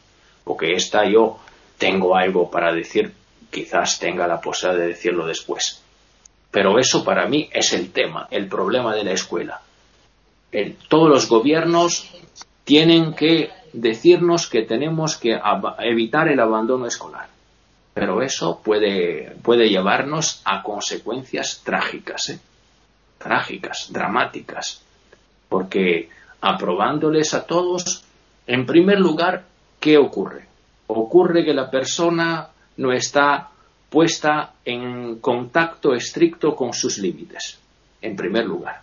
[0.43, 1.39] Porque esta yo
[1.77, 3.11] tengo algo para decir,
[3.49, 5.81] quizás tenga la posibilidad de decirlo después.
[6.51, 9.61] Pero eso para mí es el tema, el problema de la escuela.
[10.87, 12.09] todos los gobiernos
[12.63, 15.39] tienen que decirnos que tenemos que
[15.79, 17.38] evitar el abandono escolar.
[17.99, 22.39] Pero eso puede, puede llevarnos a consecuencias trágicas, ¿eh?
[23.17, 24.81] trágicas, dramáticas.
[25.49, 26.07] Porque
[26.39, 28.05] aprobándoles a todos,
[28.47, 29.43] en primer lugar,
[29.81, 30.45] ¿qué ocurre?
[30.87, 32.47] Ocurre que la persona
[32.77, 33.49] no está
[33.89, 37.59] puesta en contacto estricto con sus límites,
[38.01, 38.81] en primer lugar.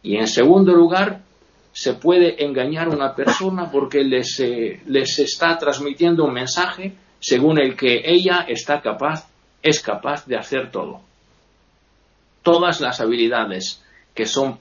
[0.00, 1.22] Y en segundo lugar,
[1.72, 6.94] se puede engañar a una persona porque les, eh, les está transmitiendo un mensaje
[7.24, 9.26] según el que ella está capaz,
[9.62, 11.00] es capaz de hacer todo.
[12.42, 13.82] Todas las habilidades
[14.14, 14.58] que son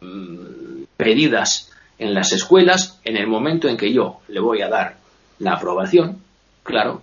[0.00, 4.96] mm, pedidas en las escuelas, en el momento en que yo le voy a dar
[5.40, 6.22] la aprobación,
[6.62, 7.02] claro,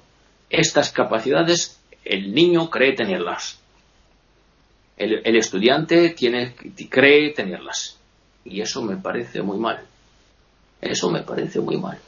[0.49, 3.59] estas capacidades el niño cree tenerlas.
[4.97, 6.55] El, el estudiante tiene,
[6.89, 7.99] cree tenerlas.
[8.45, 9.85] Y eso me parece muy mal.
[10.81, 11.99] Eso me parece muy mal.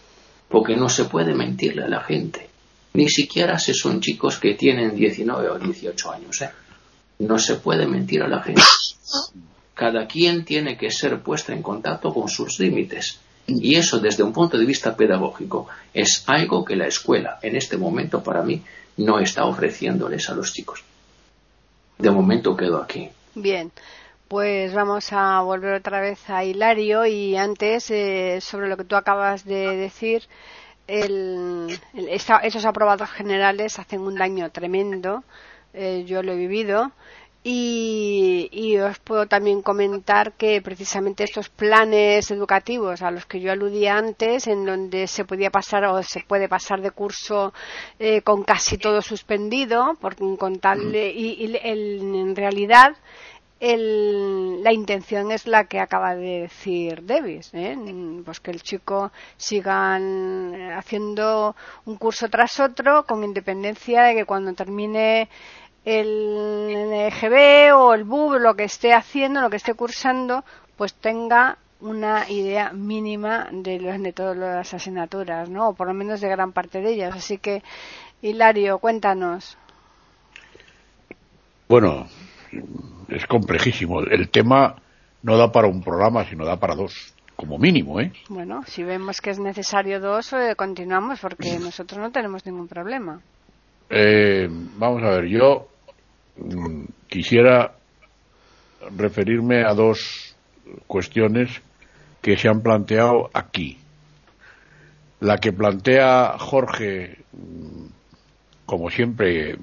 [0.50, 2.55] Porque no se puede mentirle a la gente.
[2.96, 6.42] Ni siquiera si son chicos que tienen 19 o 18 años.
[6.42, 6.50] ¿eh?
[7.20, 8.62] No se puede mentir a la gente.
[9.74, 13.20] Cada quien tiene que ser puesto en contacto con sus límites.
[13.48, 17.78] Y eso desde un punto de vista pedagógico es algo que la escuela en este
[17.78, 18.64] momento para mí
[18.98, 20.84] no está ofreciéndoles a los chicos.
[21.98, 23.10] De momento quedo aquí.
[23.36, 23.72] Bien.
[24.28, 28.96] Pues vamos a volver otra vez a Hilario y antes eh, sobre lo que tú
[28.96, 30.24] acabas de decir,
[30.88, 35.24] esos aprobados generales hacen un daño tremendo.
[35.74, 36.92] Eh, yo lo he vivido
[37.48, 43.98] y, os puedo también comentar que precisamente estos planes educativos a los que yo aludía
[43.98, 47.54] antes, en donde se podía pasar o se puede pasar de curso
[48.00, 52.96] eh, con casi todo suspendido, por, con tal, y, en realidad
[53.60, 57.78] la intención es la que acaba de decir Davis, ¿eh?
[58.24, 59.96] pues que el chico siga
[60.78, 65.30] haciendo un curso tras otro con independencia de que cuando termine
[65.86, 70.44] el EGB o el BUB, lo que esté haciendo, lo que esté cursando,
[70.76, 75.70] pues tenga una idea mínima de, de todas las asignaturas, ¿no?
[75.70, 77.16] O por lo menos de gran parte de ellas.
[77.16, 77.62] Así que,
[78.22, 79.58] Hilario, cuéntanos.
[81.68, 82.08] Bueno,
[83.10, 84.02] es complejísimo.
[84.02, 84.76] El tema
[85.24, 88.12] no da para un programa, sino da para dos, como mínimo, ¿eh?
[88.30, 93.22] Bueno, si vemos que es necesario dos, eh, continuamos, porque nosotros no tenemos ningún problema.
[93.90, 94.48] Eh,
[94.78, 95.68] vamos a ver, yo
[96.38, 97.74] mm, quisiera
[98.96, 100.36] referirme a dos
[100.88, 101.62] cuestiones
[102.22, 103.78] que se han planteado aquí.
[105.20, 107.86] La que plantea Jorge, mm,
[108.66, 109.58] como siempre, eh,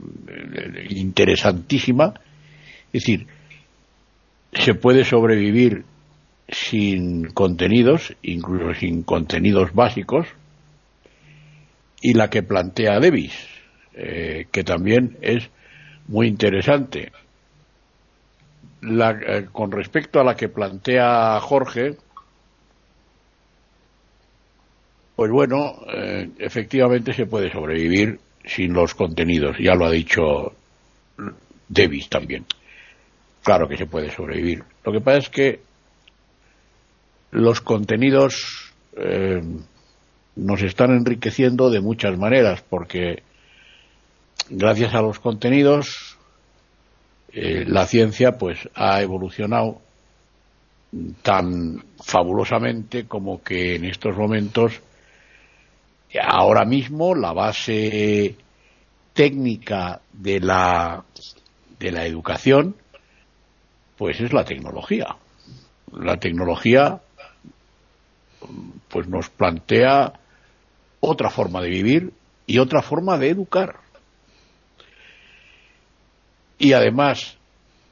[0.90, 2.14] interesantísima,
[2.92, 3.26] es decir,
[4.52, 5.84] se puede sobrevivir
[6.48, 10.26] sin contenidos, incluso sin contenidos básicos,
[12.02, 13.32] y la que plantea Davis,
[13.94, 15.48] eh, que también es
[16.08, 17.12] muy interesante.
[18.82, 21.96] Eh, con respecto a la que plantea Jorge,
[25.16, 30.52] pues bueno, eh, efectivamente se puede sobrevivir sin los contenidos, ya lo ha dicho
[31.68, 32.44] Davis también
[33.42, 34.64] claro que se puede sobrevivir.
[34.84, 35.60] Lo que pasa es que
[37.30, 39.40] los contenidos eh,
[40.36, 43.22] nos están enriqueciendo de muchas maneras, porque
[44.48, 46.18] gracias a los contenidos
[47.32, 49.80] eh, la ciencia pues ha evolucionado
[51.22, 54.82] tan fabulosamente como que en estos momentos
[56.22, 58.36] ahora mismo la base
[59.14, 61.02] técnica de la
[61.78, 62.76] de la educación
[63.96, 65.16] pues es la tecnología.
[65.92, 67.00] La tecnología
[68.88, 70.12] pues nos plantea
[71.00, 72.12] otra forma de vivir
[72.46, 73.76] y otra forma de educar.
[76.58, 77.38] Y además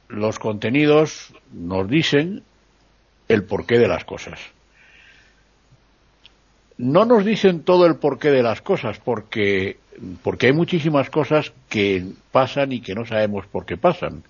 [0.08, 2.42] los contenidos nos dicen
[3.28, 4.40] el porqué de las cosas.
[6.78, 9.78] No nos dicen todo el porqué de las cosas porque
[10.22, 14.22] porque hay muchísimas cosas que pasan y que no sabemos por qué pasan.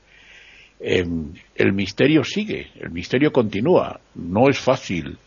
[0.83, 5.19] Em, el misterio sigue, el misterio continúa, no es fácil,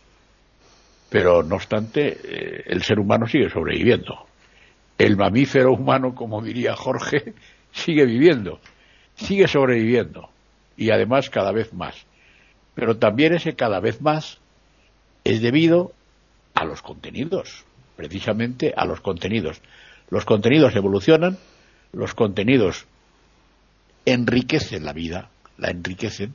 [1.08, 4.26] pero no obstante eh, el ser humano sigue sobreviviendo.
[4.98, 7.34] El mamífero humano, como diría Jorge,
[7.72, 8.58] sigue viviendo,
[9.14, 10.28] sigue sobreviviendo
[10.76, 12.04] y además cada vez más.
[12.74, 14.40] Pero también ese cada vez más
[15.22, 15.92] es debido
[16.54, 19.62] a los contenidos, precisamente a los contenidos.
[20.10, 21.38] Los contenidos evolucionan,
[21.92, 22.86] los contenidos
[24.04, 26.34] enriquecen la vida, la enriquecen,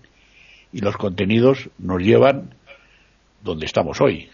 [0.71, 2.53] y los contenidos nos llevan
[3.43, 4.29] donde estamos hoy,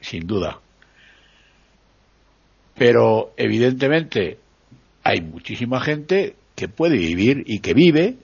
[0.00, 0.60] sin duda.
[2.74, 4.38] Pero evidentemente
[5.02, 8.16] hay muchísima gente que puede vivir y que vive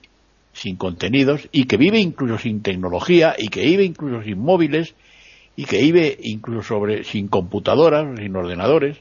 [0.53, 4.95] sin contenidos y que vive incluso sin tecnología y que vive incluso sin móviles
[5.57, 8.99] y que vive incluso sobre sin computadoras, sin ordenadores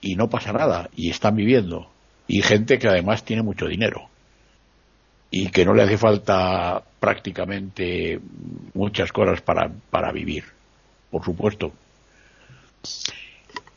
[0.00, 1.90] y no pasa nada y están viviendo
[2.28, 4.08] y gente que además tiene mucho dinero
[5.30, 8.20] y que no le hace falta prácticamente
[8.74, 10.44] muchas cosas para, para vivir,
[11.10, 11.72] por supuesto.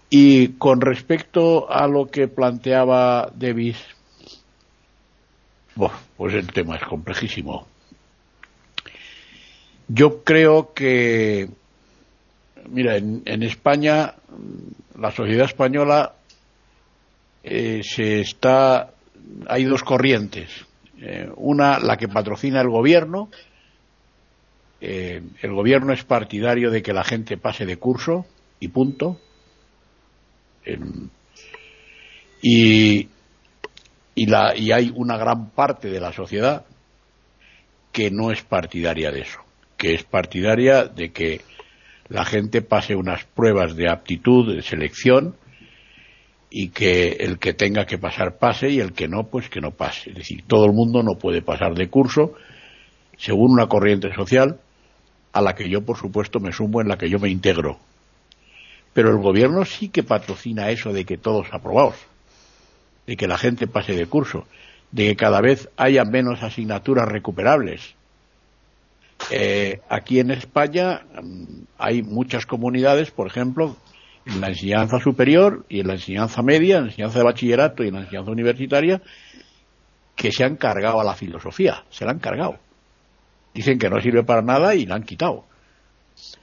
[0.09, 3.77] Y con respecto a lo que planteaba Davis,
[6.17, 7.67] pues el tema es complejísimo.
[9.87, 11.49] Yo creo que,
[12.69, 14.13] mira, en, España,
[14.97, 16.13] la sociedad española
[17.43, 18.91] eh, se está,
[19.47, 20.65] hay dos corrientes.
[20.99, 23.29] Eh, una, la que patrocina el gobierno.
[24.81, 28.25] Eh, el gobierno es partidario de que la gente pase de curso
[28.59, 29.19] y punto.
[32.41, 33.09] y,
[34.15, 36.65] y, la, y hay una gran parte de la sociedad
[37.91, 39.39] que no es partidaria de eso,
[39.77, 41.41] que es partidaria de que
[42.09, 45.35] la gente pase unas pruebas de aptitud, de selección,
[46.55, 49.71] y que el que tenga que pasar pase y el que no, pues que no
[49.71, 50.11] pase.
[50.11, 52.35] Es decir, todo el mundo no puede pasar de curso
[53.17, 54.59] según una corriente social
[55.31, 57.79] a la que yo, por supuesto, me sumo, en la que yo me integro.
[58.93, 61.95] Pero el gobierno sí que patrocina eso de que todos aprobados
[63.07, 64.45] de que la gente pase de curso,
[64.91, 67.95] de que cada vez haya menos asignaturas recuperables.
[69.31, 71.43] Eh, aquí en España mm,
[71.79, 73.75] hay muchas comunidades, por ejemplo,
[74.25, 77.89] en la enseñanza superior y en la enseñanza media, en la enseñanza de bachillerato y
[77.89, 79.01] en la enseñanza universitaria,
[80.15, 82.57] que se han cargado a la filosofía, se la han cargado.
[83.53, 85.45] Dicen que no sirve para nada y la han quitado.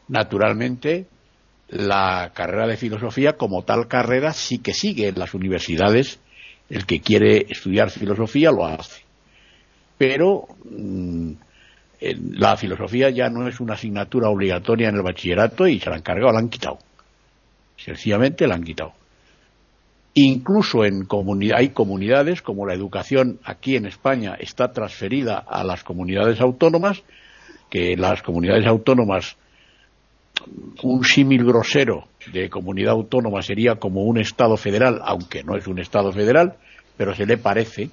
[0.09, 1.07] Naturalmente,
[1.69, 6.21] la carrera de filosofía como tal carrera sí que sigue en las universidades
[6.69, 9.03] el que quiere estudiar filosofía lo hace.
[9.99, 11.33] Pero mm,
[12.33, 16.03] la filosofía ya no es una asignatura obligatoria en el bachillerato y se la han
[16.03, 16.79] cargado, la han quitado.
[17.85, 18.93] Sencillamente la han quitado.
[20.15, 21.07] Incluso en
[21.55, 27.03] hay comunidades como la educación aquí en España está transferida a las comunidades autónomas,
[27.71, 29.37] que las comunidades autónomas,
[30.83, 35.79] un símil grosero de comunidad autónoma sería como un Estado federal, aunque no es un
[35.79, 36.57] Estado federal,
[36.97, 37.91] pero se le parece,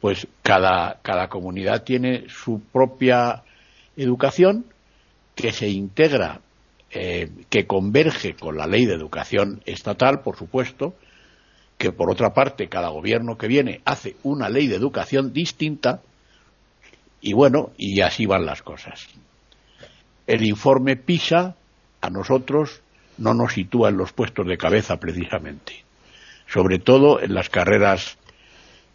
[0.00, 3.42] pues cada, cada comunidad tiene su propia
[3.96, 4.66] educación
[5.34, 6.40] que se integra,
[6.98, 10.94] eh, que converge con la ley de educación estatal, por supuesto,
[11.76, 16.00] que por otra parte cada gobierno que viene hace una ley de educación distinta,
[17.20, 19.08] y bueno, y así van las cosas.
[20.26, 21.54] El informe PISA
[22.00, 22.80] a nosotros
[23.18, 25.84] no nos sitúa en los puestos de cabeza precisamente,
[26.46, 28.16] sobre todo en las carreras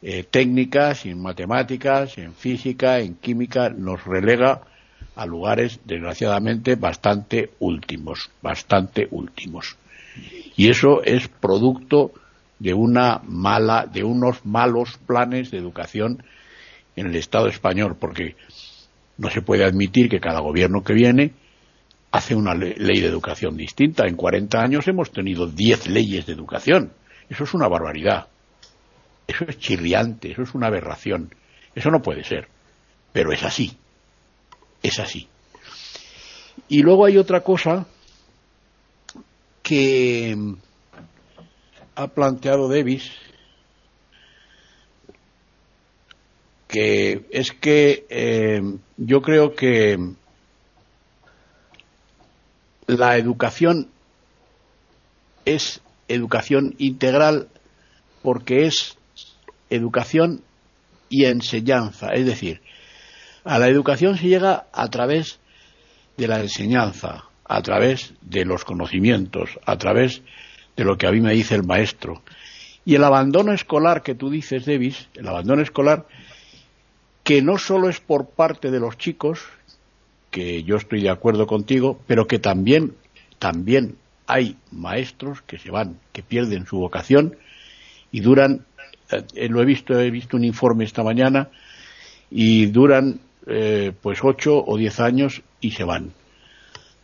[0.02, 4.62] eh, técnicas, en matemáticas, en física, en química, nos relega
[5.16, 9.78] a lugares desgraciadamente bastante últimos, bastante últimos.
[10.56, 12.12] Y eso es producto
[12.60, 16.24] de una mala, de unos malos planes de educación
[16.96, 18.36] en el Estado español, porque
[19.18, 21.34] no se puede admitir que cada gobierno que viene
[22.12, 24.06] hace una ley de educación distinta.
[24.06, 26.92] En 40 años hemos tenido 10 leyes de educación.
[27.30, 28.28] Eso es una barbaridad.
[29.28, 31.34] Eso es chirriante, eso es una aberración.
[31.74, 32.50] Eso no puede ser.
[33.14, 33.78] Pero es así.
[34.84, 35.28] Es así.
[36.68, 37.86] Y luego hay otra cosa
[39.62, 40.36] que
[41.96, 43.12] ha planteado Davis,
[46.68, 48.62] que es que eh,
[48.98, 49.98] yo creo que
[52.88, 53.90] la educación
[55.46, 57.50] es educación integral
[58.22, 58.98] porque es
[59.70, 60.42] educación
[61.10, 62.14] y enseñanza.
[62.14, 62.62] Es decir,
[63.44, 65.40] a la educación se llega a través
[66.18, 70.22] de la enseñanza, a través de los conocimientos, a través
[70.76, 72.22] de lo que a mí me dice el maestro.
[72.86, 76.08] Y el abandono escolar que tú dices, Davis, el abandono escolar,
[77.24, 79.42] que no solo es por parte de los chicos,
[80.32, 82.96] que yo estoy de acuerdo contigo, pero que también,
[83.38, 87.36] también hay maestros que se van, que pierden su vocación
[88.12, 88.66] y duran,
[89.12, 91.50] eh, lo he visto, he visto un informe esta mañana
[92.30, 96.14] y duran eh, pues ocho o diez años y se van.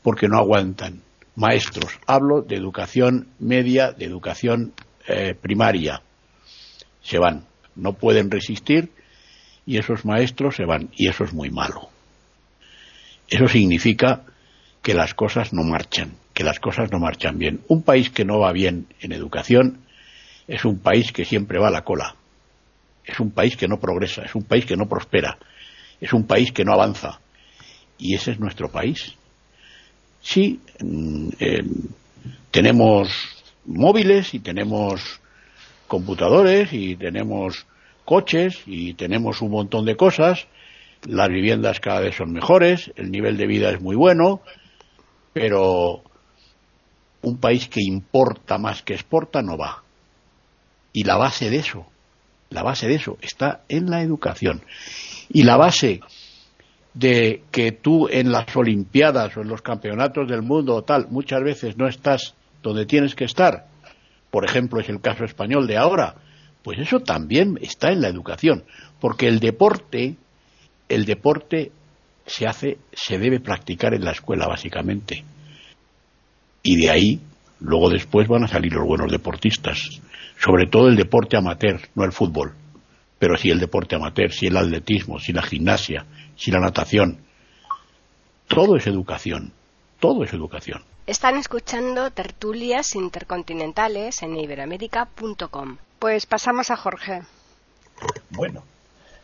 [0.03, 1.01] porque no aguantan.
[1.35, 4.73] Maestros, hablo de educación media, de educación
[5.07, 6.01] eh, primaria,
[7.01, 8.89] se van, no pueden resistir
[9.65, 11.89] y esos maestros se van y eso es muy malo.
[13.27, 14.23] Eso significa
[14.81, 17.61] que las cosas no marchan, que las cosas no marchan bien.
[17.67, 19.79] Un país que no va bien en educación
[20.47, 22.15] es un país que siempre va a la cola.
[23.03, 25.37] Es un país que no progresa, es un país que no prospera,
[26.01, 27.19] es un país que no avanza.
[27.97, 29.15] Y ese es nuestro país.
[30.21, 31.29] Sí, mm,
[32.51, 33.09] tenemos
[33.65, 35.19] móviles y tenemos
[35.87, 37.65] computadores y tenemos
[38.05, 40.47] coches y tenemos un montón de cosas,
[41.05, 44.41] las viviendas cada vez son mejores, el nivel de vida es muy bueno,
[45.33, 46.03] pero
[47.21, 49.83] un país que importa más que exporta no va.
[50.93, 51.85] Y la base de eso,
[52.49, 54.61] la base de eso está en la educación.
[55.29, 56.01] Y la base
[56.93, 61.43] de que tú en las Olimpiadas o en los campeonatos del mundo o tal, muchas
[61.43, 62.33] veces no estás
[62.63, 63.67] donde tienes que estar,
[64.31, 66.15] por ejemplo es el caso español de ahora,
[66.63, 68.63] pues eso también está en la educación,
[68.99, 70.15] porque el deporte,
[70.89, 71.71] el deporte
[72.25, 75.23] se hace, se debe practicar en la escuela básicamente.
[76.63, 77.21] Y de ahí,
[77.59, 80.01] luego después van a salir los buenos deportistas,
[80.39, 82.53] sobre todo el deporte amateur, no el fútbol,
[83.19, 86.05] pero sí el deporte amateur, sí el atletismo, sí la gimnasia,
[86.35, 87.19] sí la natación.
[88.47, 89.53] Todo es educación,
[89.99, 90.83] todo es educación.
[91.07, 95.77] Están escuchando tertulias intercontinentales en iberamérica.com.
[95.99, 97.21] Pues pasamos a Jorge.
[98.29, 98.63] Bueno,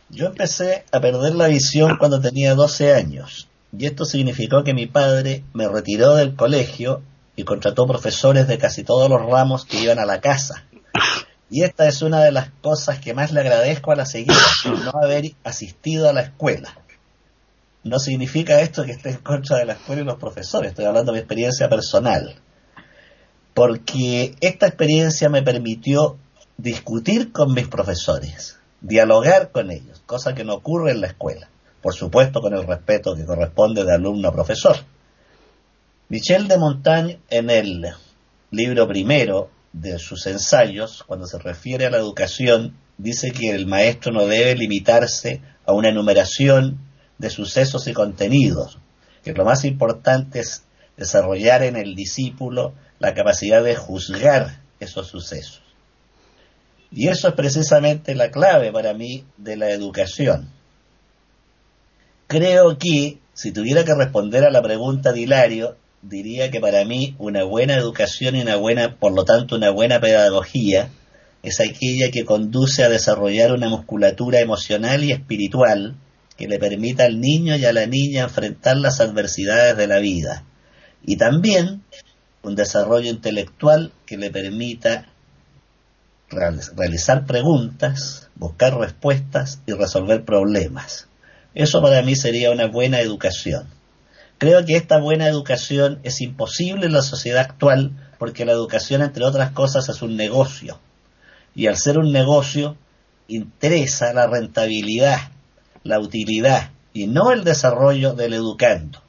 [0.08, 4.86] yo empecé a perder la visión cuando tenía 12 años y esto significó que mi
[4.86, 7.02] padre me retiró del colegio
[7.36, 10.64] y contrató profesores de casi todos los ramos que iban a la casa.
[11.50, 14.36] Y esta es una de las cosas que más le agradezco a la seguida,
[14.84, 16.74] no haber asistido a la escuela
[17.84, 21.12] no significa esto que esté en contra de la escuela y los profesores, estoy hablando
[21.12, 22.34] de mi experiencia personal.
[23.52, 26.16] Porque esta experiencia me permitió
[26.56, 31.50] discutir con mis profesores, dialogar con ellos, cosa que no ocurre en la escuela,
[31.82, 34.76] por supuesto con el respeto que corresponde de alumno a profesor.
[36.10, 37.86] Michel de Montaigne en el
[38.50, 44.12] libro primero de sus ensayos, cuando se refiere a la educación, dice que el maestro
[44.12, 46.78] no debe limitarse a una enumeración
[47.16, 48.78] de sucesos y contenidos,
[49.22, 50.64] que lo más importante es
[50.98, 55.62] desarrollar en el discípulo la capacidad de juzgar esos sucesos.
[56.92, 60.50] Y eso es precisamente la clave para mí de la educación.
[62.26, 65.76] Creo que, si tuviera que responder a la pregunta de Hilario,
[66.08, 70.00] diría que para mí una buena educación y una buena, por lo tanto, una buena
[70.00, 70.90] pedagogía
[71.42, 75.96] es aquella que conduce a desarrollar una musculatura emocional y espiritual
[76.36, 80.44] que le permita al niño y a la niña enfrentar las adversidades de la vida.
[81.04, 81.82] Y también
[82.42, 85.06] un desarrollo intelectual que le permita
[86.28, 91.08] realizar preguntas, buscar respuestas y resolver problemas.
[91.54, 93.68] Eso para mí sería una buena educación.
[94.38, 99.24] Creo que esta buena educación es imposible en la sociedad actual porque la educación, entre
[99.24, 100.78] otras cosas, es un negocio.
[101.54, 102.76] Y al ser un negocio,
[103.28, 105.20] interesa la rentabilidad
[105.84, 109.00] la utilidad y no el desarrollo del educando.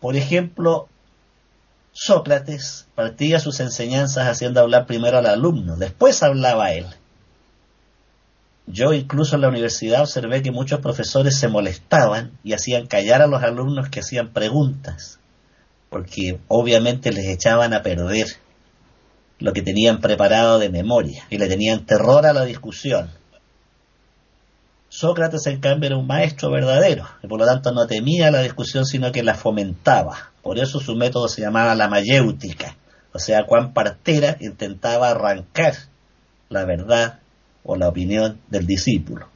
[0.00, 0.88] Por ejemplo,
[1.92, 6.86] Sócrates partía sus enseñanzas haciendo hablar primero al alumno, después hablaba él.
[8.66, 13.26] Yo incluso en la universidad observé que muchos profesores se molestaban y hacían callar a
[13.26, 15.18] los alumnos que hacían preguntas,
[15.90, 18.28] porque obviamente les echaban a perder
[19.40, 23.10] lo que tenían preparado de memoria y le tenían terror a la discusión.
[24.88, 28.84] Sócrates, en cambio, era un maestro verdadero y por lo tanto no temía la discusión,
[28.84, 30.30] sino que la fomentaba.
[30.42, 32.76] Por eso su método se llamaba la mayéutica,
[33.12, 35.74] o sea, cuán partera intentaba arrancar
[36.48, 37.21] la verdad
[37.64, 39.28] o la opinión del discípulo.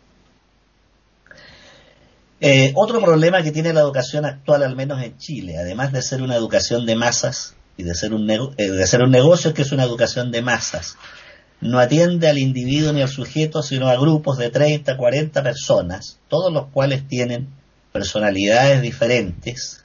[2.40, 6.22] Eh, otro problema que tiene la educación actual, al menos en Chile, además de ser
[6.22, 9.62] una educación de masas y de ser un, eh, de ser un negocio, es que
[9.62, 10.96] es una educación de masas
[11.60, 16.52] no atiende al individuo ni al sujeto, sino a grupos de 30, 40 personas, todos
[16.52, 17.48] los cuales tienen
[17.92, 19.84] personalidades diferentes,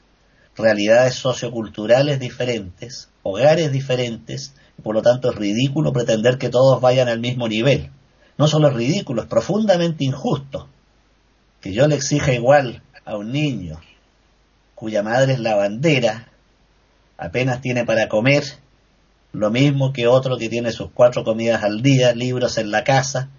[0.56, 7.08] realidades socioculturales diferentes, hogares diferentes, y por lo tanto es ridículo pretender que todos vayan
[7.08, 7.90] al mismo nivel.
[8.38, 10.68] No solo es ridículo, es profundamente injusto
[11.62, 13.80] que yo le exija igual a un niño
[14.76, 16.30] cuya madre es la bandera,
[17.18, 18.44] apenas tiene para comer
[19.32, 23.30] lo mismo que otro que tiene sus cuatro comidas al día, libros en la casa,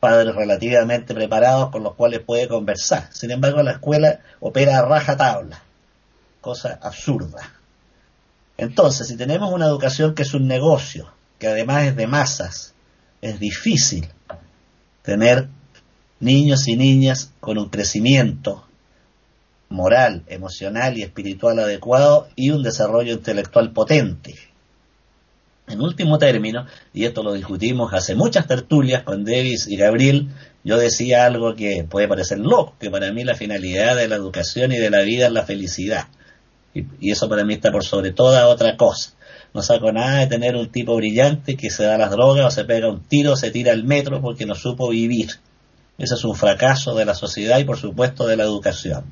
[0.00, 3.08] padres relativamente preparados con los cuales puede conversar.
[3.12, 5.62] Sin embargo, la escuela opera a raja tabla.
[6.40, 7.52] cosa absurda.
[8.56, 12.74] Entonces, si tenemos una educación que es un negocio, que además es de masas,
[13.22, 14.06] es difícil
[15.02, 15.48] tener
[16.20, 18.66] niños y niñas con un crecimiento
[19.68, 24.34] moral, emocional y espiritual adecuado y un desarrollo intelectual potente.
[25.68, 30.28] En último término, y esto lo discutimos hace muchas tertulias con Davis y Gabriel,
[30.62, 34.72] yo decía algo que puede parecer loco, que para mí la finalidad de la educación
[34.72, 36.06] y de la vida es la felicidad.
[36.72, 39.14] Y, eso para mí está por sobre toda otra cosa.
[39.56, 42.66] No saco nada de tener un tipo brillante que se da las drogas o se
[42.66, 45.30] pega un tiro o se tira al metro porque no supo vivir.
[45.96, 49.06] Ese es un fracaso de la sociedad y por supuesto de la educación.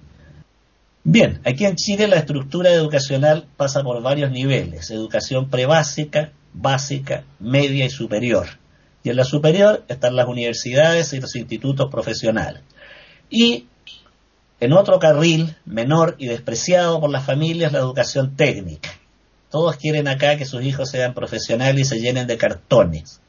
[1.03, 4.91] Bien, aquí en Chile la estructura educacional pasa por varios niveles.
[4.91, 8.47] Educación prebásica, básica, media y superior.
[9.03, 12.61] Y en la superior están las universidades y los institutos profesionales.
[13.31, 13.65] Y
[14.61, 18.91] en otro carril menor y despreciado por las familias, la educación técnica.
[19.55, 23.21] Todos quieren acá que sus hijos sean profesionales y se llenen de cartones.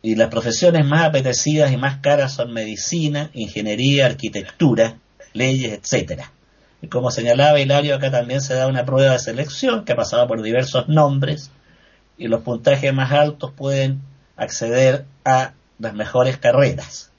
[0.00, 4.96] Y las profesiones más apetecidas y más caras son medicina, ingeniería, arquitectura,
[5.34, 6.32] leyes, etcétera.
[6.80, 10.26] Y como señalaba Hilario, acá también se da una prueba de selección que ha pasado
[10.26, 11.50] por diversos nombres
[12.16, 14.00] y los puntajes más altos pueden
[14.38, 17.10] acceder a las mejores carreras.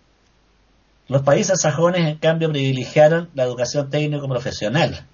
[1.08, 5.06] Los países sajones, en cambio, privilegiaron la educación técnico-profesional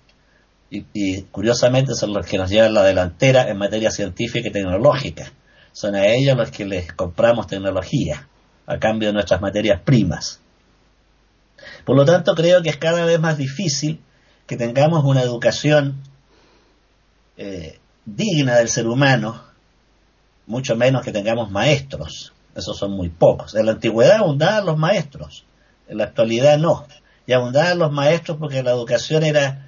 [0.72, 5.32] y, curiosamente son los que nos llevan la delantera en materia científica y tecnológica.
[5.74, 8.28] Son a ellos los que les compramos tecnología
[8.66, 10.40] a cambio de nuestras materias primas.
[11.86, 14.02] Por lo tanto, creo que es cada vez más difícil
[14.48, 16.02] que tengamos una educación
[17.38, 19.44] eh, digna del ser humano,
[20.48, 22.34] mucho menos que tengamos maestros.
[22.56, 23.56] Esos son muy pocos.
[23.56, 25.46] En la antigüedad abundaban los maestros
[25.92, 26.88] en la actualidad no.
[27.28, 29.68] Y abundaban los maestros porque la educación era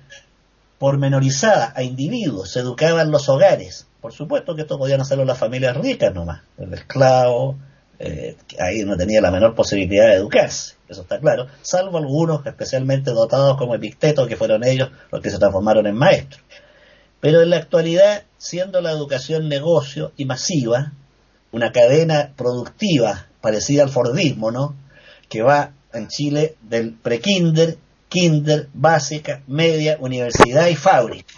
[0.84, 3.88] pormenorizada a individuos, se educaban los hogares.
[4.02, 6.42] Por supuesto que esto podían hacerlo las familias ricas nomás.
[6.58, 7.56] El esclavo,
[8.00, 13.12] eh, ahí no tenía la menor posibilidad de educarse, eso está claro, salvo algunos especialmente
[13.12, 16.44] dotados como Epicteto, que fueron ellos los que se transformaron en maestros.
[17.22, 20.92] Pero en la actualidad, siendo la educación negocio y masiva,
[21.54, 24.76] una cadena productiva parecida al Fordismo, ¿no?
[25.30, 27.78] Que va en Chile del prekinder,
[28.14, 31.34] kinder, básica, media, universidad y fábrica.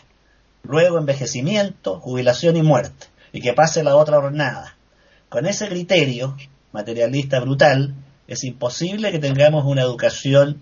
[0.63, 3.07] Luego envejecimiento, jubilación y muerte.
[3.32, 4.76] Y que pase la otra jornada.
[5.30, 6.36] Con ese criterio
[6.73, 7.95] materialista brutal,
[8.28, 10.61] es imposible que tengamos una educación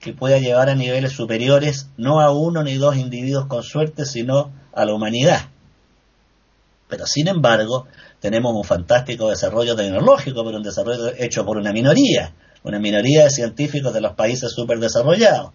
[0.00, 4.50] que pueda llevar a niveles superiores no a uno ni dos individuos con suerte, sino
[4.72, 5.50] a la humanidad.
[6.88, 7.86] Pero sin embargo,
[8.18, 12.34] tenemos un fantástico desarrollo tecnológico, pero un desarrollo hecho por una minoría,
[12.64, 15.52] una minoría de científicos de los países superdesarrollados.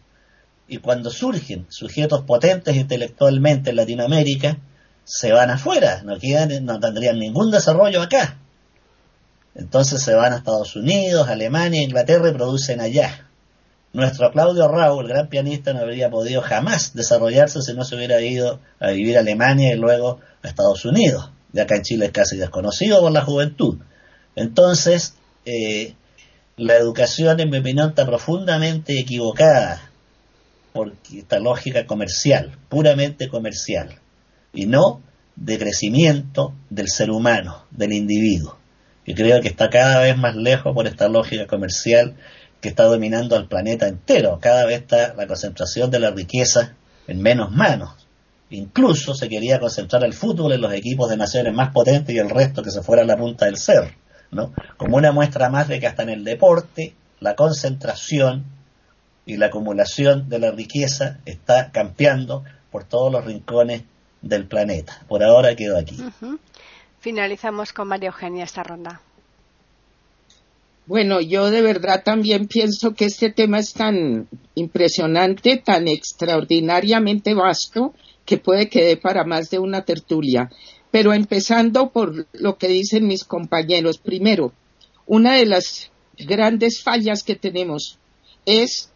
[0.67, 4.59] Y cuando surgen sujetos potentes intelectualmente en Latinoamérica,
[5.03, 6.15] se van afuera, no,
[6.61, 8.37] no tendrían ningún desarrollo acá.
[9.55, 13.27] Entonces se van a Estados Unidos, Alemania, Inglaterra y producen allá.
[13.91, 18.59] Nuestro Claudio Raúl, gran pianista, no habría podido jamás desarrollarse si no se hubiera ido
[18.79, 21.31] a vivir a Alemania y luego a Estados Unidos.
[21.51, 23.79] De acá en Chile es casi desconocido por la juventud.
[24.35, 25.95] Entonces, eh,
[26.59, 29.91] la educación, en mi opinión, está profundamente equivocada
[30.73, 33.95] por esta lógica comercial, puramente comercial,
[34.53, 35.01] y no
[35.37, 38.57] de crecimiento del ser humano, del individuo.
[39.05, 42.15] Y creo que está cada vez más lejos por esta lógica comercial
[42.59, 44.37] que está dominando al planeta entero.
[44.41, 46.75] Cada vez está la concentración de la riqueza
[47.07, 48.05] en menos manos.
[48.49, 52.29] Incluso se quería concentrar el fútbol en los equipos de naciones más potentes y el
[52.29, 53.91] resto que se fuera a la punta del cerro.
[54.31, 54.53] ¿No?
[54.77, 58.45] Como una muestra más de que hasta en el deporte la concentración
[59.25, 63.83] y la acumulación de la riqueza está campeando por todos los rincones
[64.21, 65.01] del planeta.
[65.07, 65.97] Por ahora quedo aquí.
[66.99, 69.01] Finalizamos con María Eugenia esta ronda.
[70.85, 77.93] Bueno, yo de verdad también pienso que este tema es tan impresionante, tan extraordinariamente vasto,
[78.25, 80.49] que puede que dé para más de una tertulia.
[80.91, 84.53] Pero empezando por lo que dicen mis compañeros, primero,
[85.05, 87.99] una de las grandes fallas que tenemos
[88.45, 88.89] es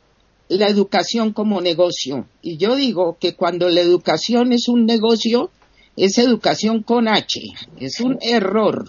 [0.47, 2.27] la educación como negocio.
[2.41, 5.51] Y yo digo que cuando la educación es un negocio,
[5.95, 7.41] es educación con H.
[7.79, 8.85] Es un error,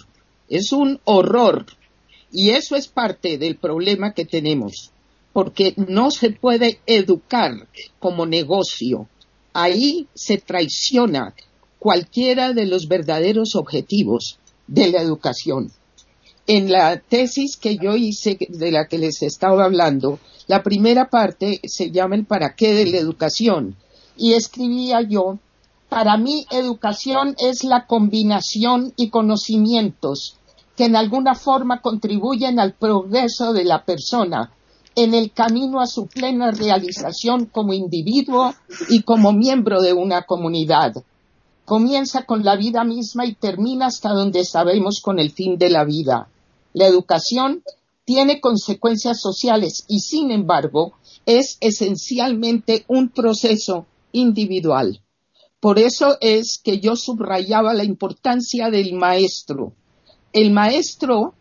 [0.48, 1.66] es un horror.
[2.32, 4.90] Y eso es parte del problema que tenemos,
[5.32, 9.08] porque no se puede educar como negocio.
[9.52, 11.34] Ahí se traiciona
[11.84, 15.70] cualquiera de los verdaderos objetivos de la educación.
[16.46, 21.60] En la tesis que yo hice, de la que les estaba hablando, la primera parte
[21.64, 23.76] se llama el para qué de la educación
[24.16, 25.38] y escribía yo,
[25.90, 30.38] para mí educación es la combinación y conocimientos
[30.78, 34.52] que en alguna forma contribuyen al progreso de la persona
[34.96, 38.54] en el camino a su plena realización como individuo
[38.88, 40.94] y como miembro de una comunidad.
[41.64, 45.84] Comienza con la vida misma y termina hasta donde sabemos con el fin de la
[45.84, 46.28] vida.
[46.74, 47.62] La educación
[48.04, 50.92] tiene consecuencias sociales y, sin embargo,
[51.24, 55.00] es esencialmente un proceso individual.
[55.58, 59.72] Por eso es que yo subrayaba la importancia del maestro.
[60.34, 61.32] El maestro,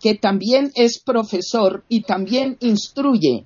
[0.00, 3.44] que también es profesor y también instruye,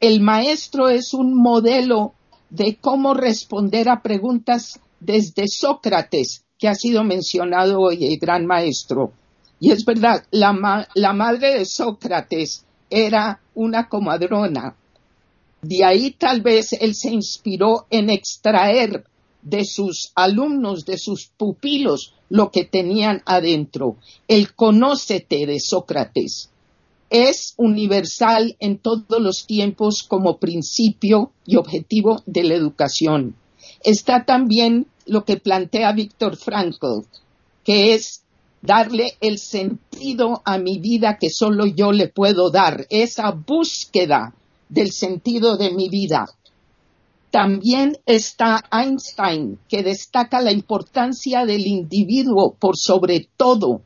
[0.00, 2.12] el maestro es un modelo
[2.50, 9.12] de cómo responder a preguntas desde Sócrates, que ha sido mencionado hoy, el gran maestro.
[9.60, 14.76] Y es verdad, la, madre de Sócrates era una comadrona.
[15.62, 19.04] De ahí tal vez él se inspiró en extraer
[19.42, 23.96] de sus alumnos, de sus pupilos, lo que tenían adentro.
[24.26, 26.50] El conócete de Sócrates
[27.10, 33.36] es universal en todos los tiempos como principio y objetivo de la educación.
[33.84, 37.06] Está también lo que plantea Víctor Frankl,
[37.64, 38.22] que es
[38.62, 44.34] darle el sentido a mi vida que solo yo le puedo dar, esa búsqueda
[44.68, 46.26] del sentido de mi vida.
[47.30, 53.82] También está Einstein, que destaca la importancia del individuo por sobre todo,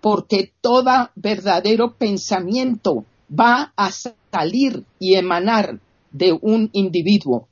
[0.00, 5.80] porque todo verdadero pensamiento va a salir y emanar
[6.10, 7.46] de un individuo.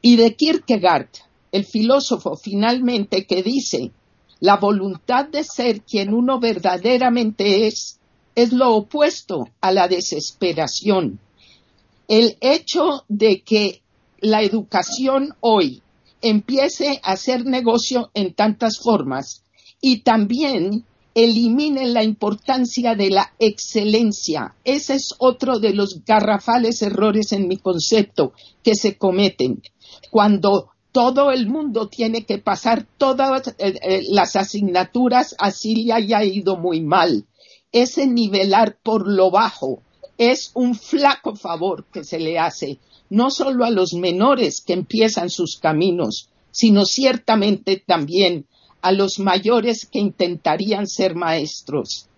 [0.00, 1.10] Y de Kierkegaard,
[1.52, 3.92] el filósofo finalmente que dice,
[4.40, 8.00] la voluntad de ser quien uno verdaderamente es
[8.34, 11.20] es lo opuesto a la desesperación.
[12.08, 13.82] El hecho de que
[14.20, 15.82] la educación hoy
[16.22, 19.42] empiece a hacer negocio en tantas formas
[19.80, 20.84] y también
[21.14, 24.54] elimine la importancia de la excelencia.
[24.64, 28.32] Ese es otro de los garrafales errores en mi concepto
[28.62, 29.62] que se cometen.
[30.10, 36.22] Cuando todo el mundo tiene que pasar todas eh, eh, las asignaturas, así le haya
[36.22, 37.24] ido muy mal.
[37.72, 39.82] Ese nivelar por lo bajo
[40.18, 42.78] es un flaco favor que se le hace,
[43.08, 48.46] no solo a los menores que empiezan sus caminos, sino ciertamente también
[48.82, 52.08] a los mayores que intentarían ser maestros.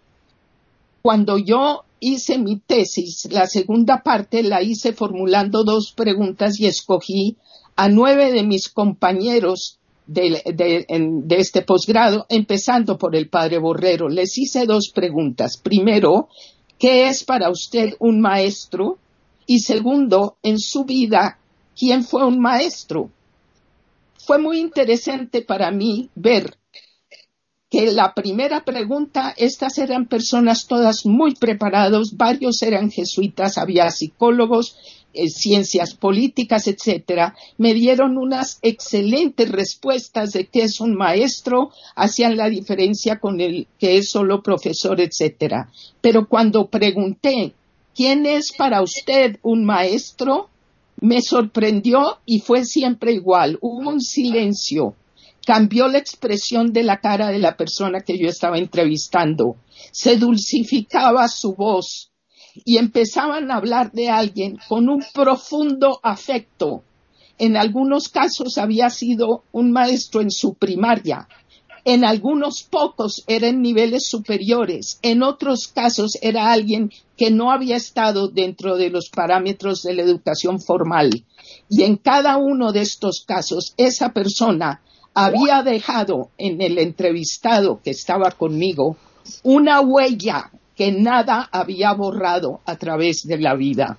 [1.03, 7.37] Cuando yo hice mi tesis, la segunda parte la hice formulando dos preguntas y escogí
[7.77, 14.09] a nueve de mis compañeros de, este posgrado, empezando por el padre Borrero.
[14.09, 15.57] Les hice dos preguntas.
[15.57, 16.29] Primero,
[16.79, 18.99] ¿qué es para usted un maestro?
[19.47, 21.39] Y segundo, en su vida,
[21.77, 23.11] ¿quién fue un maestro?
[24.27, 26.57] Fue muy interesante para mí ver
[27.71, 34.77] que la primera pregunta, estas eran personas todas muy preparados, varios eran jesuitas, había psicólogos,
[35.15, 42.37] eh, ciencias políticas, etcétera, me dieron unas excelentes respuestas de qué es un maestro, hacían
[42.37, 45.71] la diferencia con el que es solo profesor, etcétera.
[46.01, 47.55] Pero cuando pregunté
[47.95, 50.49] quién es para usted un maestro,
[51.01, 53.59] me sorprendió y fue siempre igual.
[53.61, 54.95] Hubo un silencio.
[55.47, 59.57] Cambió la expresión de la cara de la persona que yo estaba entrevistando.
[59.93, 62.11] Se dulcificaba su voz
[62.65, 66.83] y empezaban a hablar de alguien con un profundo afecto.
[67.39, 71.27] En algunos casos había sido un maestro en su primaria,
[71.87, 77.77] en algunos pocos era en niveles superiores, en otros casos era alguien que no había
[77.77, 81.25] estado dentro de los parámetros de la educación formal.
[81.69, 84.81] Y en cada uno de estos casos, esa persona
[85.13, 88.97] había dejado en el entrevistado que estaba conmigo
[89.43, 93.99] una huella que nada había borrado a través de la vida.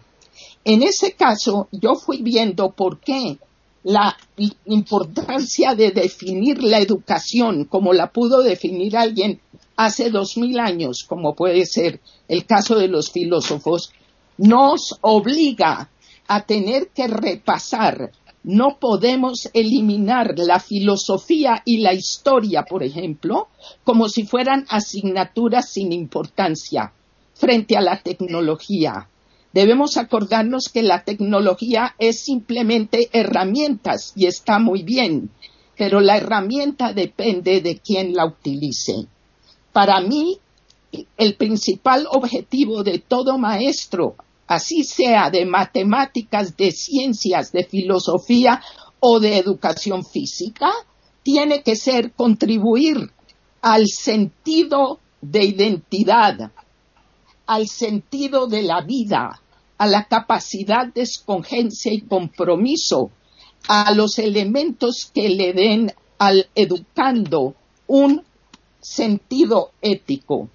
[0.64, 3.38] En ese caso, yo fui viendo por qué
[3.84, 4.18] la
[4.66, 9.40] importancia de definir la educación como la pudo definir alguien
[9.76, 13.92] hace dos mil años, como puede ser el caso de los filósofos,
[14.38, 15.90] nos obliga
[16.28, 18.12] a tener que repasar.
[18.48, 23.48] No podemos eliminar la filosofía y la historia, por ejemplo,
[23.84, 26.94] como si fueran asignaturas sin importancia
[27.34, 29.10] frente a la tecnología.
[29.52, 35.32] Debemos acordarnos que la tecnología es simplemente herramientas y está muy bien,
[35.76, 39.08] pero la herramienta depende de quién la utilice.
[39.74, 40.38] Para mí,
[41.18, 44.18] el principal objetivo de todo maestro,
[44.48, 48.62] así sea de matemáticas, de ciencias, de filosofía
[49.00, 50.72] o de educación física,
[51.24, 53.12] tiene que ser contribuir
[53.62, 56.52] al sentido de identidad,
[57.48, 59.42] al sentido de la vida,
[59.78, 63.12] a la capacidad de escongencia y compromiso,
[63.68, 67.56] a los elementos que le den al educando
[67.88, 68.24] un
[68.80, 70.50] sentido ético.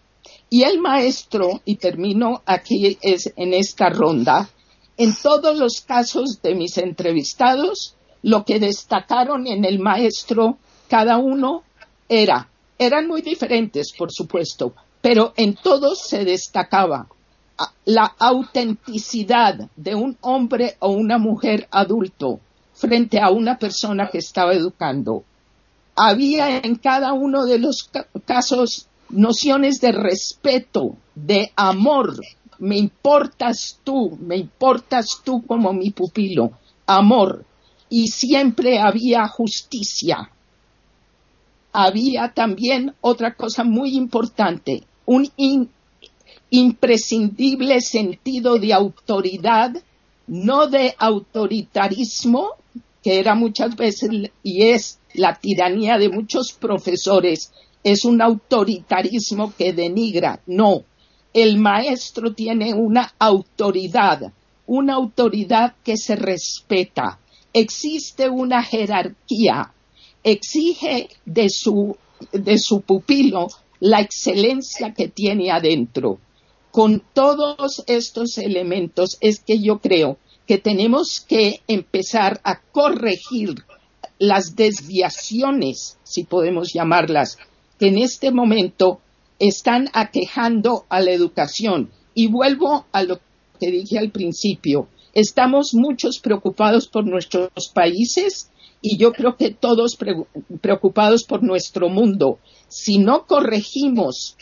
[0.50, 4.50] Y el maestro, y termino aquí es en esta ronda,
[4.96, 11.62] en todos los casos de mis entrevistados, lo que destacaron en el maestro, cada uno
[12.08, 17.06] era, eran muy diferentes, por supuesto, pero en todos se destacaba
[17.84, 22.40] la autenticidad de un hombre o una mujer adulto
[22.74, 25.24] frente a una persona que estaba educando.
[25.94, 27.90] Había en cada uno de los
[28.24, 32.20] casos nociones de respeto, de amor.
[32.58, 36.52] Me importas tú, me importas tú como mi pupilo.
[36.86, 37.44] Amor.
[37.88, 40.30] Y siempre había justicia.
[41.72, 45.30] Había también otra cosa muy importante, un
[46.50, 49.72] imprescindible sentido de autoridad,
[50.26, 52.50] no de autoritarismo,
[53.02, 54.10] que era muchas veces
[54.42, 57.52] y es la tiranía de muchos profesores,
[57.82, 60.40] es un autoritarismo que denigra.
[60.46, 60.84] No,
[61.32, 64.32] el maestro tiene una autoridad,
[64.66, 67.18] una autoridad que se respeta.
[67.52, 69.72] Existe una jerarquía,
[70.22, 71.96] exige de su,
[72.32, 73.48] de su pupilo
[73.80, 76.18] la excelencia que tiene adentro.
[76.70, 83.64] Con todos estos elementos es que yo creo que tenemos que empezar a corregir
[84.18, 87.38] las desviaciones, si podemos llamarlas,
[87.80, 89.00] que en este momento
[89.38, 91.90] están aquejando a la educación.
[92.14, 93.20] Y vuelvo a lo
[93.58, 94.88] que dije al principio.
[95.14, 98.50] Estamos muchos preocupados por nuestros países
[98.82, 99.96] y yo creo que todos
[100.60, 102.38] preocupados por nuestro mundo.
[102.68, 104.36] Si no corregimos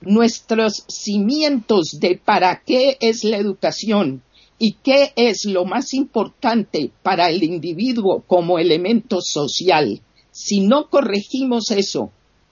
[0.00, 4.22] nuestros cimientos de para qué es la educación
[4.58, 10.00] y qué es lo más importante para el individuo como elemento social,
[10.32, 12.10] si no corregimos eso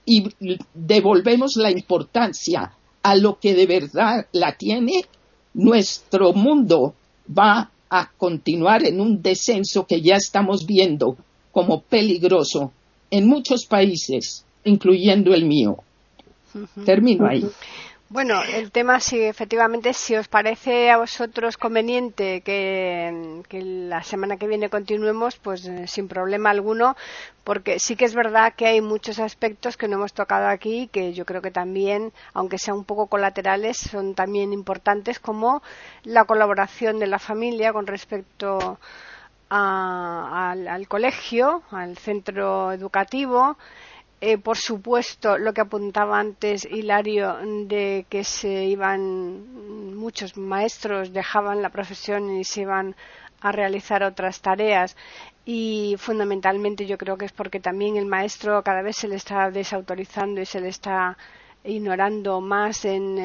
[0.09, 0.27] y
[0.73, 5.05] devolvemos la importancia a lo que de verdad la tiene,
[5.53, 6.95] nuestro mundo
[7.29, 11.15] va a continuar en un descenso que ya estamos viendo
[11.51, 12.71] como peligroso
[13.11, 15.77] en muchos países, incluyendo el mío.
[16.85, 17.45] Termino ahí.
[18.11, 24.47] Bueno, el tema sí, efectivamente, si os parece a vosotros conveniente que, la semana que
[24.47, 26.95] viene continuemos, pues eh, sin problema alguno,
[27.43, 31.13] porque sí que es verdad que hay muchos aspectos que no hemos tocado aquí que
[31.13, 35.61] yo creo que también, aunque sean un poco colaterales, son también importantes, como
[36.03, 38.79] la colaboración de la familia con respecto
[39.49, 43.55] al colegio, al centro educativo,
[44.21, 51.61] eh, por supuesto, lo que apuntaba antes Hilario, de que se iban, muchos maestros dejaban
[51.61, 52.95] la profesión y se iban
[53.41, 54.97] a realizar otras tareas.
[55.45, 59.49] Y fundamentalmente yo creo que es porque también el maestro cada vez se le está
[59.51, 61.17] desautorizando y se le está
[61.63, 63.19] ignorando más en,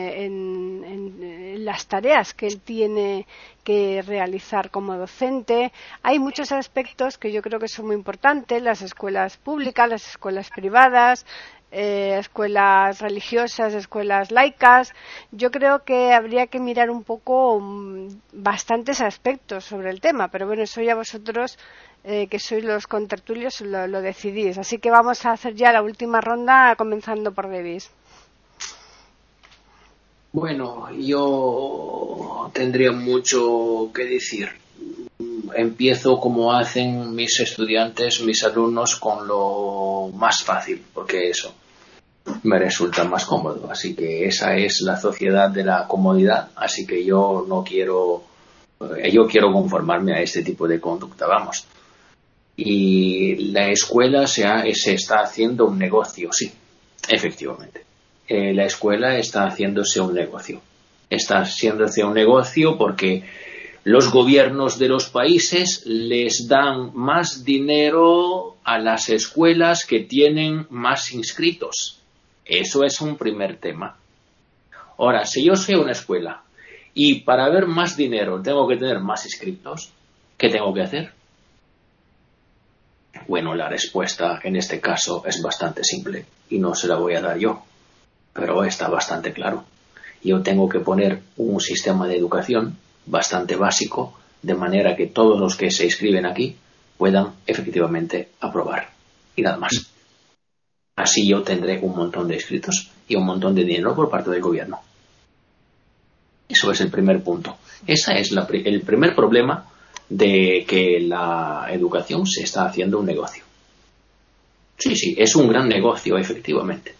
[1.64, 3.26] las tareas que él tiene
[3.62, 5.72] que realizar como docente.
[6.02, 10.50] Hay muchos aspectos que yo creo que son muy importantes, las escuelas públicas, las escuelas
[10.50, 11.24] privadas,
[11.70, 14.92] eh, escuelas religiosas, escuelas laicas.
[15.32, 20.46] Yo creo que habría que mirar un poco mm, bastantes aspectos sobre el tema, pero
[20.46, 21.58] bueno, eso ya vosotros
[22.04, 24.58] eh, que sois los contertulios lo, lo, decidís.
[24.58, 27.90] Así que vamos a hacer ya la última ronda, comenzando por Davis.
[30.34, 34.48] Bueno, yo tendría mucho que decir.
[35.54, 41.54] Empiezo como hacen mis estudiantes, mis alumnos, con lo más fácil, porque eso
[42.42, 43.70] me resulta más cómodo.
[43.70, 46.48] Así que esa es la sociedad de la comodidad.
[46.56, 48.24] Así que yo no quiero,
[48.98, 51.64] eh, yo quiero conformarme a este tipo de conducta, vamos.
[52.56, 54.42] Y la escuela se,
[54.74, 56.50] se está haciendo un negocio, sí,
[57.08, 57.93] efectivamente
[58.26, 60.60] eh, la escuela está haciéndose un negocio.
[61.10, 63.24] Está haciéndose un negocio porque
[63.84, 71.12] los gobiernos de los países les dan más dinero a las escuelas que tienen más
[71.12, 72.00] inscritos.
[72.46, 73.96] Eso es un primer tema.
[74.96, 76.42] Ahora, si yo soy una escuela
[76.94, 79.90] y para ver más dinero tengo que tener más inscritos,
[80.38, 81.12] ¿qué tengo que hacer?
[83.28, 87.20] Bueno, la respuesta en este caso es bastante simple y no se la voy a
[87.20, 87.62] dar yo
[88.34, 89.64] pero está bastante claro.
[90.22, 92.76] Yo tengo que poner un sistema de educación
[93.06, 96.56] bastante básico, de manera que todos los que se inscriben aquí
[96.98, 98.90] puedan efectivamente aprobar.
[99.36, 99.90] Y nada más.
[100.96, 104.40] Así yo tendré un montón de escritos y un montón de dinero por parte del
[104.40, 104.80] gobierno.
[106.48, 107.56] Eso es el primer punto.
[107.86, 109.66] Ese es el primer problema
[110.08, 113.44] de que la educación se está haciendo un negocio.
[114.76, 116.94] Sí, sí, es un gran negocio, efectivamente.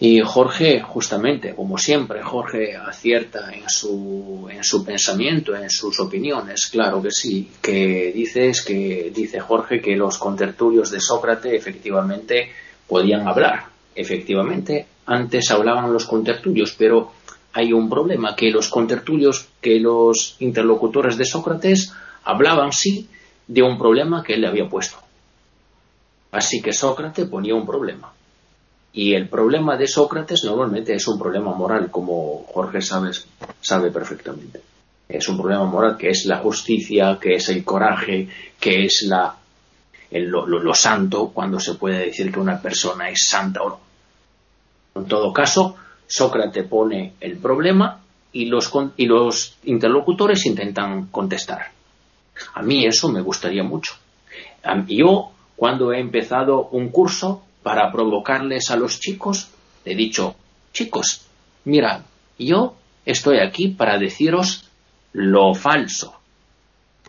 [0.00, 6.66] Y Jorge, justamente, como siempre, Jorge acierta en su, en su pensamiento, en sus opiniones,
[6.66, 12.50] claro que sí, que dices que dice Jorge que los contertulios de Sócrates efectivamente
[12.88, 13.66] podían hablar.
[13.94, 17.12] Efectivamente, antes hablaban los contertulios, pero
[17.52, 21.92] hay un problema, que los contertulios, que los interlocutores de Sócrates
[22.24, 23.08] hablaban sí
[23.46, 24.96] de un problema que él le había puesto.
[26.32, 28.13] Así que Sócrates ponía un problema.
[28.94, 33.26] Y el problema de Sócrates normalmente es un problema moral, como Jorge sabes,
[33.60, 34.60] sabe perfectamente.
[35.08, 38.28] Es un problema moral que es la justicia, que es el coraje,
[38.58, 39.34] que es la,
[40.12, 43.80] lo santo, cuando se puede decir que una persona es santa o no.
[44.94, 45.76] En todo caso,
[46.06, 48.00] Sócrates pone el problema
[48.32, 51.72] y los, y los interlocutores intentan contestar.
[52.54, 53.94] A mí eso me gustaría mucho.
[54.86, 59.48] Yo, cuando he empezado un curso para provocarles a los chicos,
[59.86, 60.36] he dicho,
[60.72, 61.26] chicos,
[61.64, 62.04] mira,
[62.38, 64.68] yo estoy aquí para deciros
[65.14, 66.20] lo falso.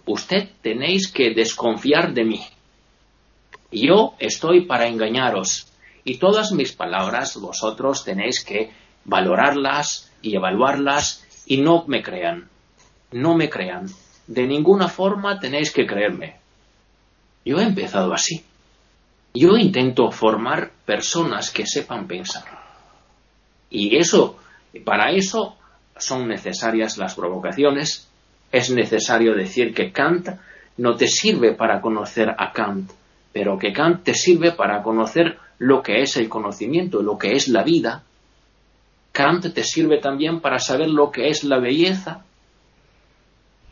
[0.06, 2.42] Usted tenéis que desconfiar de mí.
[3.70, 5.68] Yo estoy para engañaros
[6.06, 8.72] y todas mis palabras vosotros tenéis que
[9.04, 12.48] valorarlas y evaluarlas y no me crean.
[13.12, 13.88] No me crean.
[14.26, 16.38] De ninguna forma tenéis que creerme.
[17.44, 18.46] Yo he empezado así.
[19.36, 22.44] Yo intento formar personas que sepan pensar.
[23.70, 24.38] Y eso,
[24.86, 25.58] para eso
[25.98, 28.10] son necesarias las provocaciones.
[28.52, 30.30] Es necesario decir que Kant
[30.78, 32.90] no te sirve para conocer a Kant,
[33.34, 37.50] pero que Kant te sirve para conocer lo que es el conocimiento, lo que es
[37.50, 38.04] la vida,
[39.12, 42.24] Kant te sirve también para saber lo que es la belleza,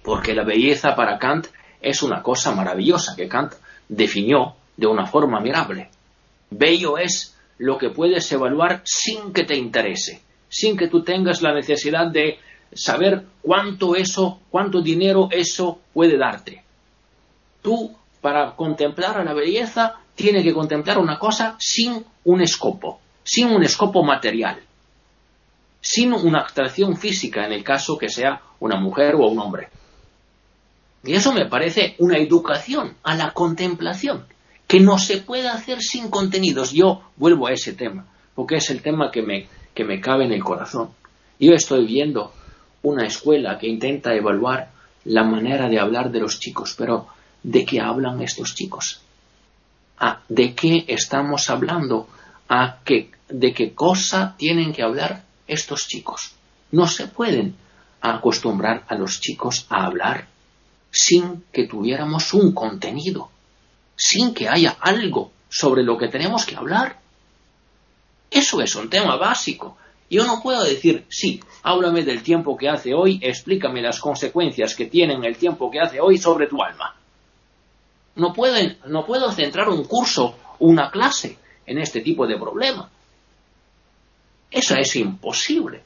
[0.02, 1.48] porque la belleza para Kant
[1.82, 3.54] es una cosa maravillosa que Kant
[3.88, 5.90] definió de una forma admirable.
[6.50, 11.54] Bello es lo que puedes evaluar sin que te interese, sin que tú tengas la
[11.54, 12.40] necesidad de
[12.74, 16.64] saber cuánto eso, cuánto dinero eso puede darte.
[17.62, 23.50] Tú, para contemplar a la belleza, tienes que contemplar una cosa sin un escopo, sin
[23.50, 24.60] un escopo material
[25.84, 29.68] sin una atracción física en el caso que sea una mujer o un hombre.
[31.04, 34.26] Y eso me parece una educación a la contemplación,
[34.74, 36.72] que no se puede hacer sin contenidos.
[36.72, 40.32] Yo vuelvo a ese tema, porque es el tema que me, que me cabe en
[40.32, 40.90] el corazón.
[41.40, 42.34] Yo estoy viendo
[42.82, 44.72] una escuela que intenta evaluar
[45.06, 47.06] la manera de hablar de los chicos, pero
[47.44, 49.02] ¿de qué hablan estos chicos?
[50.00, 52.08] ¿A ¿De qué estamos hablando?
[52.50, 55.22] ¿A qué, ¿De qué cosa tienen que hablar?
[55.48, 56.32] estos chicos.
[56.72, 57.56] No se pueden
[58.02, 60.28] acostumbrar a los chicos a hablar
[60.90, 63.30] sin que tuviéramos un contenido,
[63.96, 67.00] sin que haya algo sobre lo que tenemos que hablar.
[68.30, 69.78] Eso es un tema básico.
[70.10, 74.88] Yo no puedo decir, sí, háblame del tiempo que hace hoy, explícame las consecuencias que
[74.88, 76.96] tiene el tiempo que hace hoy sobre tu alma.
[78.16, 82.90] No, pueden, no puedo centrar un curso, una clase en este tipo de problema.
[84.52, 85.82] Eso es imposible.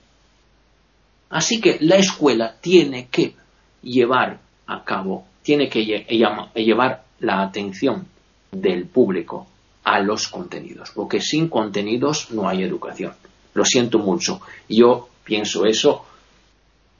[1.29, 3.35] Así que la escuela tiene que
[3.81, 8.07] llevar a cabo, tiene que llevar la atención
[8.51, 9.47] del público
[9.83, 13.13] a los contenidos, porque sin contenidos no hay educación.
[13.53, 14.41] Lo siento mucho.
[14.67, 16.05] Yo pienso eso.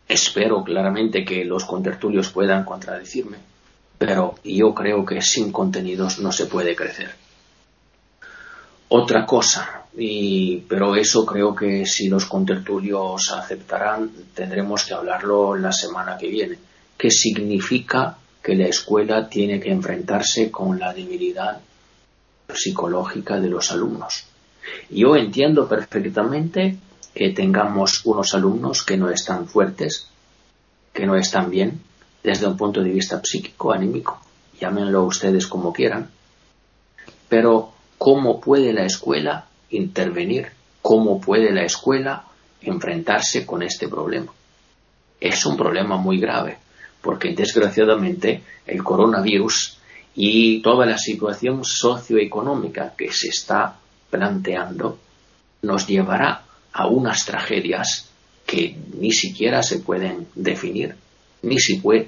[0.07, 3.37] Espero claramente que los contertulios puedan contradecirme,
[3.97, 7.11] pero yo creo que sin contenidos no se puede crecer.
[8.89, 15.73] Otra cosa, y, pero eso creo que si los contertulios aceptarán, tendremos que hablarlo la
[15.73, 16.57] semana que viene.
[16.97, 21.59] ¿Qué significa que la escuela tiene que enfrentarse con la debilidad
[22.47, 24.23] psicológica de los alumnos?
[24.89, 26.77] Yo entiendo perfectamente
[27.13, 30.07] que tengamos unos alumnos que no están fuertes,
[30.93, 31.81] que no están bien
[32.23, 34.21] desde un punto de vista psíquico, anímico,
[34.61, 36.09] llámenlo ustedes como quieran,
[37.27, 40.51] pero ¿Cómo puede la escuela intervenir?
[40.81, 42.25] ¿Cómo puede la escuela
[42.61, 44.31] enfrentarse con este problema?
[45.19, 46.59] Es un problema muy grave,
[47.07, 49.77] porque desgraciadamente el coronavirus
[50.13, 53.79] y toda la situación socioeconómica que se está
[54.09, 54.99] planteando
[55.61, 56.43] nos llevará
[56.73, 58.09] a unas tragedias
[58.45, 60.95] que ni siquiera se pueden definir,
[61.43, 61.55] ni,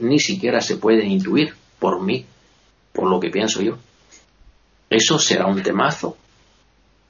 [0.02, 1.54] ni siquiera se pueden intuir.
[1.80, 2.26] por mí,
[2.92, 3.78] por lo que pienso yo.
[4.90, 6.18] Eso será un temazo.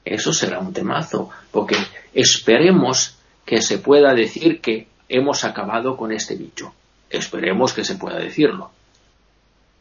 [0.06, 1.76] Eso será un temazo, porque
[2.14, 3.18] esperemos
[3.48, 6.72] que se pueda decir que hemos acabado con este bicho.
[7.10, 8.72] Esperemos que se pueda decirlo.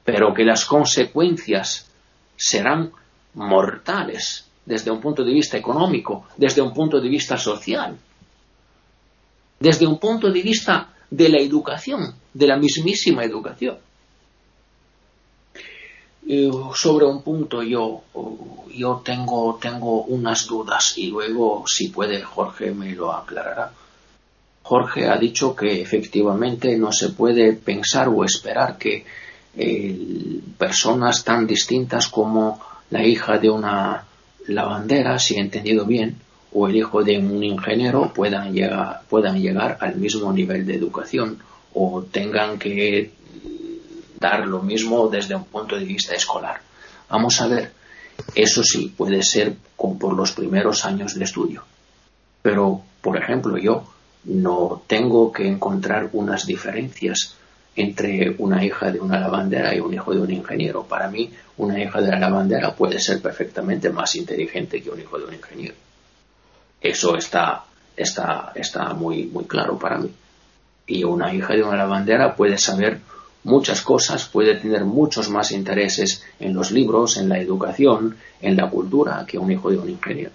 [0.05, 1.90] Pero que las consecuencias
[2.36, 2.92] serán
[3.34, 7.96] mortales desde un punto de vista económico, desde un punto de vista social,
[9.59, 13.78] desde un punto de vista de la educación, de la mismísima educación.
[16.74, 18.02] sobre un punto yo,
[18.74, 23.72] yo tengo, tengo unas dudas y luego, si puede, Jorge me lo aclarará.
[24.69, 29.03] Jorge ha dicho que efectivamente no se puede pensar o esperar que
[29.57, 34.05] eh, personas tan distintas como la hija de una
[34.47, 36.19] lavandera, si he entendido bien,
[36.53, 41.39] o el hijo de un ingeniero puedan llegar, puedan llegar al mismo nivel de educación
[41.73, 43.11] o tengan que
[44.20, 46.61] dar lo mismo desde un punto de vista escolar.
[47.09, 47.73] Vamos a ver,
[48.35, 51.65] eso sí puede ser por los primeros años de estudio.
[52.43, 53.85] Pero, por ejemplo, yo
[54.28, 57.34] no tengo que encontrar unas diferencias
[57.74, 60.84] entre una hija de una lavandera y un hijo de un ingeniero.
[60.84, 65.18] Para mí, una hija de la lavandera puede ser perfectamente más inteligente que un hijo
[65.18, 65.74] de un ingeniero.
[66.80, 67.64] Eso está,
[67.96, 70.10] está, está muy, muy claro para mí.
[70.86, 73.00] Y una hija de una lavandera puede saber
[73.44, 78.68] muchas cosas, puede tener muchos más intereses en los libros, en la educación, en la
[78.68, 80.32] cultura, que un hijo de un ingeniero.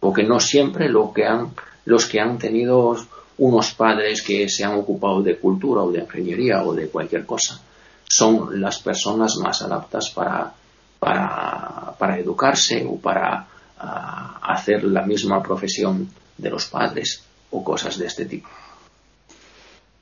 [0.00, 1.50] Porque no siempre lo que han,
[1.84, 2.96] los que han tenido
[3.38, 7.60] unos padres que se han ocupado de cultura o de ingeniería o de cualquier cosa
[8.08, 10.52] son las personas más adaptas para,
[10.98, 13.46] para, para educarse o para
[13.78, 18.48] ah, hacer la misma profesión de los padres o cosas de este tipo.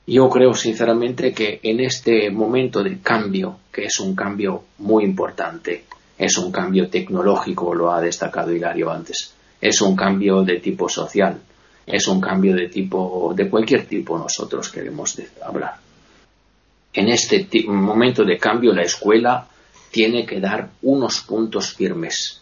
[0.06, 5.84] Yo creo sinceramente que en este momento de cambio, que es un cambio muy importante,
[6.18, 11.40] es un cambio tecnológico, lo ha destacado Hilario antes, es un cambio de tipo social,
[11.86, 15.76] es un cambio de tipo, de cualquier tipo nosotros queremos hablar.
[16.92, 19.48] En este momento de cambio la escuela
[19.90, 22.40] tiene que dar unos puntos firmes.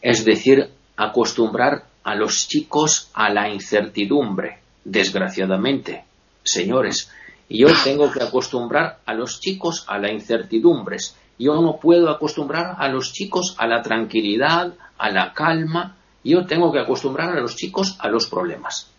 [0.00, 6.04] Es decir, acostumbrar a los chicos a la incertidumbre, desgraciadamente.
[6.42, 7.10] Señores,
[7.48, 10.96] yo tengo que acostumbrar a los chicos a la incertidumbre.
[11.38, 16.72] Yo no puedo acostumbrar a los chicos a la tranquilidad, a la calma, yo tengo
[16.72, 18.90] que acostumbrar a los chicos a los problemas.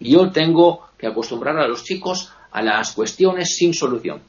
[0.00, 4.20] Yo tengo que acostumbrar a los chicos a las cuestiones sin solución.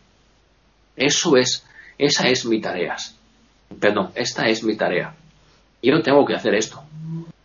[0.96, 1.66] Eso es,
[1.98, 2.98] esa es mi tarea.
[3.80, 5.16] Perdón, esta es mi tarea.
[5.82, 6.84] Yo tengo que hacer esto.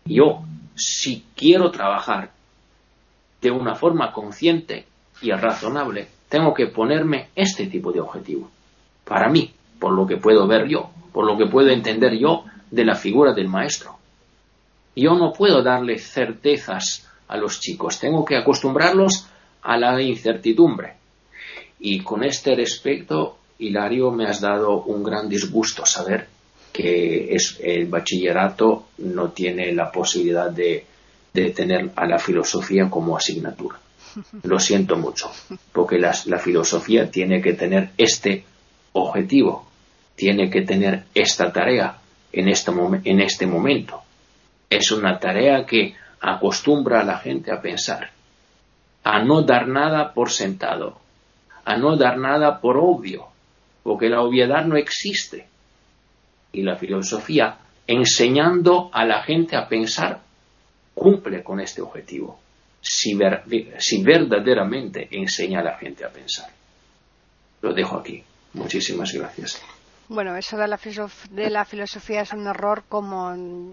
[0.05, 0.43] Yo,
[0.75, 2.31] si quiero trabajar
[3.41, 4.87] de una forma consciente
[5.21, 8.51] y razonable, tengo que ponerme este tipo de objetivo.
[9.05, 12.85] Para mí, por lo que puedo ver yo, por lo que puedo entender yo de
[12.85, 13.99] la figura del maestro.
[14.97, 19.27] Yo no puedo darle certezas a los chicos, tengo que acostumbrarlos
[19.63, 20.95] a la incertidumbre.
[21.81, 26.29] Y con este respecto, Hilario, me has dado un gran disgusto saber
[26.73, 30.87] que el bachillerato no tiene la posibilidad de,
[31.33, 33.79] tener a la filosofía como asignatura.
[34.45, 35.31] Lo siento mucho,
[35.73, 38.45] porque la, la filosofía tiene que tener este
[38.93, 39.67] objetivo,
[40.15, 41.99] tiene que tener esta tarea
[42.33, 42.71] en este,
[43.05, 44.04] en este momento
[44.77, 48.11] es una tarea que acostumbra a la gente a pensar,
[49.03, 50.99] a no dar nada por sentado,
[51.65, 53.29] a no dar nada por obvio,
[53.83, 55.47] porque la obviedad no existe.
[56.53, 60.21] Y la filosofía, enseñando a la gente a pensar,
[60.95, 62.39] cumple con este objetivo,
[62.81, 63.19] si,
[63.79, 66.49] si verdaderamente enseña a la gente a pensar.
[67.61, 68.23] Lo dejo aquí.
[68.53, 69.61] Muchísimas gracias.
[70.09, 70.79] Bueno, eso de la,
[71.31, 73.33] de la filosofía es un error como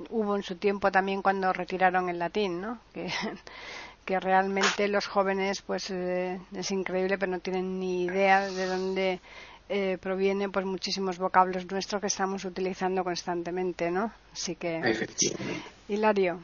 [0.09, 2.79] hubo en su tiempo también cuando retiraron el latín, ¿no?
[2.93, 3.11] Que,
[4.19, 9.21] realmente los jóvenes, pues eh, es increíble, pero no tienen ni idea de dónde
[9.69, 14.11] eh, provienen pues muchísimos vocablos nuestros que estamos utilizando constantemente, ¿no?
[14.33, 14.81] Así que,
[15.87, 16.41] Hilario.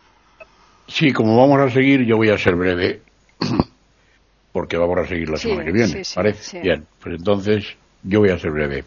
[0.87, 3.01] Sí, como vamos a seguir, yo voy a ser breve,
[4.53, 6.61] porque vamos a seguir la semana que viene, ¿parece?
[6.61, 7.65] Bien, pues entonces
[8.03, 8.85] yo voy a ser breve.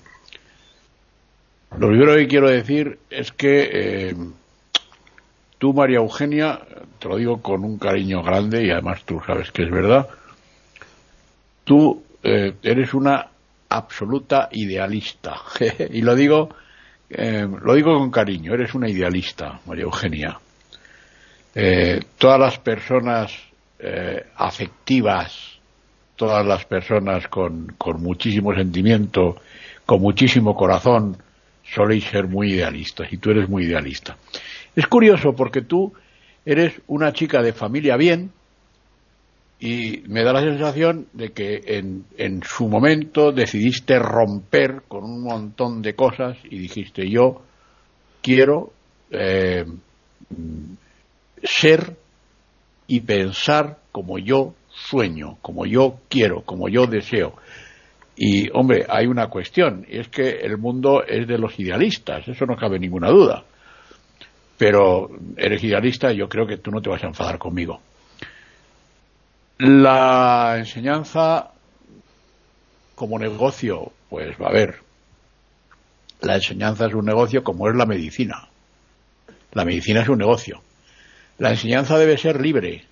[1.79, 4.17] Lo primero que quiero decir es que eh,
[5.59, 6.61] tú, María Eugenia,
[6.99, 10.09] te lo digo con un cariño grande y además tú sabes que es verdad,
[11.65, 13.29] tú eh, eres una
[13.69, 15.37] absoluta idealista.
[15.91, 16.51] y lo digo,
[17.09, 20.41] eh, lo digo con cariño, eres una idealista, María Eugenia.
[22.19, 23.33] todas las personas
[24.37, 25.59] afectivas,
[26.17, 29.37] todas las personas con, con muchísimo sentimiento,
[29.87, 31.17] con muchísimo corazón
[31.65, 34.17] soléis ser muy idealistas y tú eres muy idealista.
[34.75, 35.93] Es curioso porque tú
[36.45, 38.31] eres una chica de familia bien
[39.59, 45.83] y me da la sensación de que en, su momento decidiste romper con un montón
[45.83, 47.43] de cosas y dijiste yo
[48.23, 48.73] quiero
[49.11, 49.67] eh,
[51.43, 51.97] ser
[52.87, 57.35] y pensar como yo sueño, como yo quiero, como yo deseo.
[58.23, 62.45] Y, hombre, hay una cuestión, y es que el mundo es de los idealistas, eso
[62.45, 63.45] no cabe ninguna duda.
[64.59, 67.81] Pero eres idealista yo creo que tú no te vas a enfadar conmigo.
[69.57, 71.53] La enseñanza
[72.95, 74.81] como negocio, pues va a ver.
[76.21, 78.51] La enseñanza es un negocio como es la medicina.
[79.53, 80.61] La medicina es un negocio.
[81.39, 82.85] La enseñanza debe ser libre,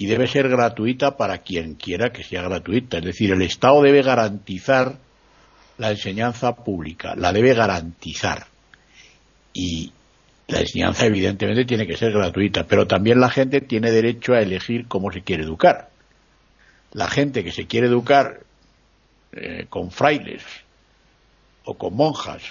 [0.00, 2.96] y debe ser gratuita para quien quiera que sea gratuita.
[2.96, 4.96] Es decir, el Estado debe garantizar
[5.76, 8.46] la enseñanza pública, la debe garantizar.
[9.52, 9.92] Y
[10.48, 14.88] la enseñanza evidentemente tiene que ser gratuita, pero también la gente tiene derecho a elegir
[14.88, 15.90] cómo se quiere educar.
[16.92, 18.40] La gente que se quiere educar
[19.32, 20.42] eh, con frailes
[21.64, 22.42] o con monjas,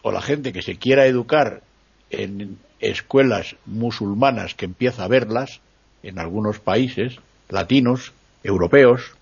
[0.00, 1.60] o la gente que se quiera educar
[2.08, 5.60] en escuelas musulmanas que empieza a verlas,
[6.04, 7.18] en algunos países
[7.48, 8.12] latinos,
[8.42, 9.12] europeos,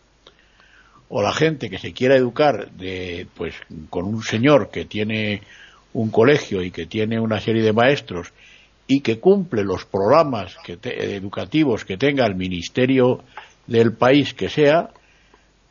[1.09, 3.55] o la gente que se quiera educar de, pues,
[3.91, 5.43] con un señor que tiene
[5.93, 8.33] un colegio y que tiene una serie de maestros
[8.87, 13.23] y que cumple los programas educativos que tenga el ministerio
[13.67, 14.91] del país que sea,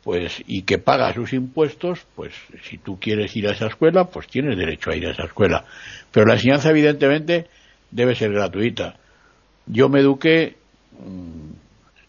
[0.02, 2.32] pues y que paga sus impuestos, pues
[2.64, 5.64] si tú quieres ir a esa escuela, pues tienes derecho a ir a esa escuela.
[6.10, 7.46] Pero la enseñanza evidentemente
[7.90, 8.96] debe ser gratuita.
[9.66, 10.56] Yo me eduqué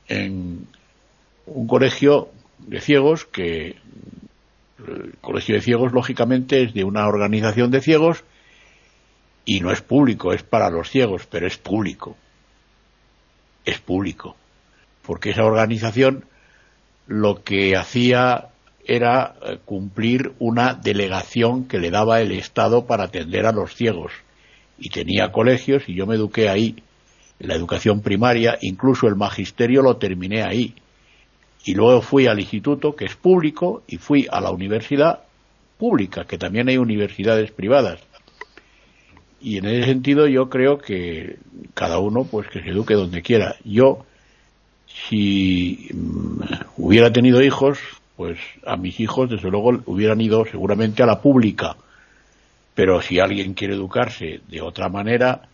[0.08, 0.68] en
[1.46, 2.30] un colegio
[2.60, 3.76] de ciegos que
[4.88, 8.24] el colegio de ciegos lógicamente es de una organización de ciegos
[9.46, 12.16] y no es público, es para los ciegos, pero es público.
[13.66, 14.36] Es público.
[15.06, 16.26] Porque esa organización
[17.08, 18.50] lo que hacía
[18.86, 24.14] era eh, cumplir una delegación que le daba el Estado para atender a los ciegos.
[24.78, 26.76] Y tenía colegios y yo me eduqué ahí
[27.40, 30.76] la educación primaria, incluso el magisterio lo terminé ahí.
[31.66, 35.20] Y luego fui al instituto, que es público, y fui a la universidad
[35.78, 38.00] pública, que también hay universidades privadas.
[39.42, 41.38] Y en ese sentido yo creo que
[41.74, 43.58] cada uno pues que se eduque donde quiera.
[43.66, 44.06] Yo,
[44.88, 46.42] si mm,
[46.78, 47.78] hubiera tenido hijos,
[48.16, 51.76] pues a mis hijos desde luego hubieran ido seguramente a la pública.
[52.74, 55.50] Pero si alguien quiere educarse de otra manera,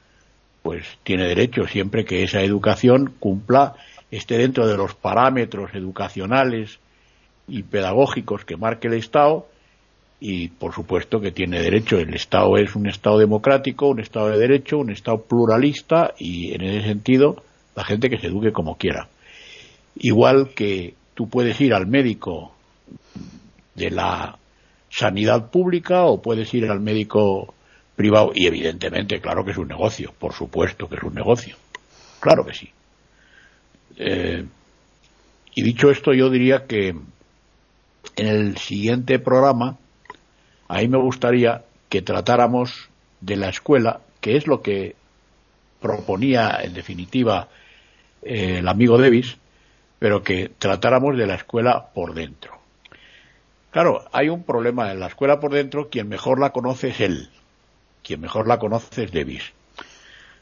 [0.61, 3.76] pues tiene derecho siempre que esa educación cumpla,
[4.11, 6.80] esté dentro de los parámetros educacionales
[7.48, 9.48] y pedagógicos que marque el Estado
[10.19, 11.98] y por supuesto que tiene derecho.
[11.98, 16.61] El Estado es un Estado democrático, un Estado de derecho, un Estado pluralista y en
[16.61, 17.44] ese sentido
[17.76, 19.07] la gente que se eduque como quiera.
[19.95, 22.53] Igual que tú puedes ir al médico
[23.76, 24.38] de la
[24.90, 27.53] sanidad pública o puedes ir al médico
[27.99, 31.57] privado y evidentemente, claro que es un negocio, por supuesto que es un negocio,
[32.21, 32.71] claro que sí.
[33.97, 34.45] Eh,
[35.53, 36.95] y dicho esto, yo diría que
[38.15, 39.76] en el siguiente programa,
[40.69, 42.88] ahí me gustaría que tratáramos
[43.19, 44.95] de la escuela, que es lo que
[45.81, 47.49] proponía en definitiva
[48.21, 49.35] eh, el amigo Davis,
[49.99, 52.53] pero que tratáramos de la escuela por dentro.
[53.71, 57.30] Claro, hay un problema en la escuela por dentro, quien mejor la conoce es él,
[58.10, 59.44] quien mejor la conoce es Davis.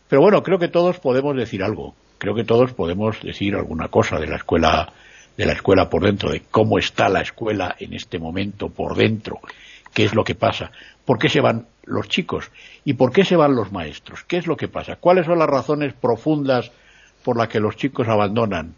[0.08, 1.96] Pero bueno, creo que todos podemos decir algo.
[2.18, 4.94] Creo que todos podemos decir alguna cosa de la escuela,
[5.36, 9.42] de la escuela por dentro, de cómo está la escuela en este momento por dentro,
[9.94, 10.72] qué es lo que pasa,
[11.04, 12.50] por qué se van los chicos
[12.86, 15.50] y por qué se van los maestros, qué es lo que pasa, cuáles son las
[15.50, 16.72] razones profundas
[17.22, 18.76] por las que los chicos abandonan,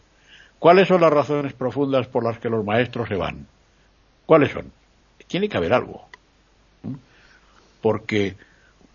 [0.58, 3.46] cuáles son las razones profundas por las que los maestros se van,
[4.26, 4.72] cuáles son.
[5.28, 6.08] Tiene que haber algo.
[7.82, 8.36] Porque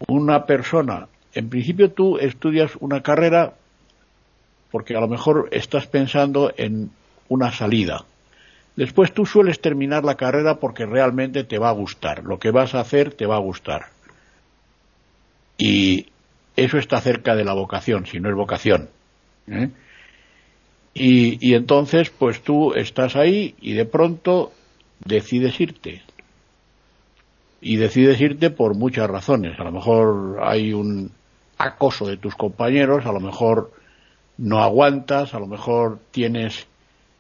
[0.07, 3.55] una persona, en principio tú estudias una carrera
[4.71, 6.91] porque a lo mejor estás pensando en
[7.29, 8.05] una salida.
[8.77, 12.75] Después tú sueles terminar la carrera porque realmente te va a gustar, lo que vas
[12.75, 13.87] a hacer te va a gustar.
[15.57, 16.09] Y
[16.57, 18.89] eso está cerca de la vocación, si no es vocación.
[19.47, 19.71] ¿eh?
[20.93, 24.53] Y, y entonces, pues tú estás ahí y de pronto
[25.05, 26.03] decides irte
[27.61, 29.59] y decides irte por muchas razones.
[29.59, 31.11] A lo mejor hay un
[31.59, 33.73] acoso de tus compañeros, a lo mejor
[34.39, 36.67] no aguantas, a lo mejor tienes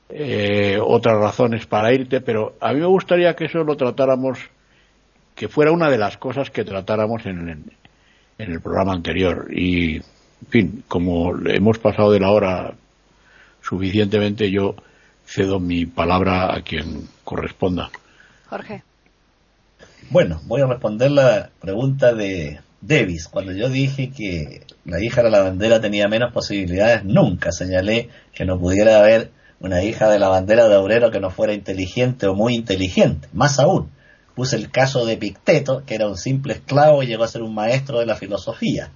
[0.09, 4.39] eh, otras razones para irte, pero a mí me gustaría que eso lo tratáramos
[5.35, 9.49] que fuera una de las cosas que tratáramos en, en, el programa anterior.
[9.51, 12.75] Y, en fin, como hemos pasado de la hora
[13.63, 14.77] suficientemente, yo
[15.25, 17.91] cedo mi palabra a quien corresponda.
[18.49, 18.83] Jorge.
[20.11, 23.27] Bueno, voy a responder la pregunta de Davis.
[23.27, 28.45] Cuando yo dije que la hija de la bandera tenía menos posibilidades, nunca señalé que
[28.45, 32.35] no pudiera haber una hija de la bandera de obrero que no fuera inteligente o
[32.35, 33.29] muy inteligente.
[33.33, 33.91] Más aún,
[34.35, 37.55] puse el caso de Picteto, que era un simple esclavo y llegó a ser un
[37.55, 38.91] maestro de la filosofía.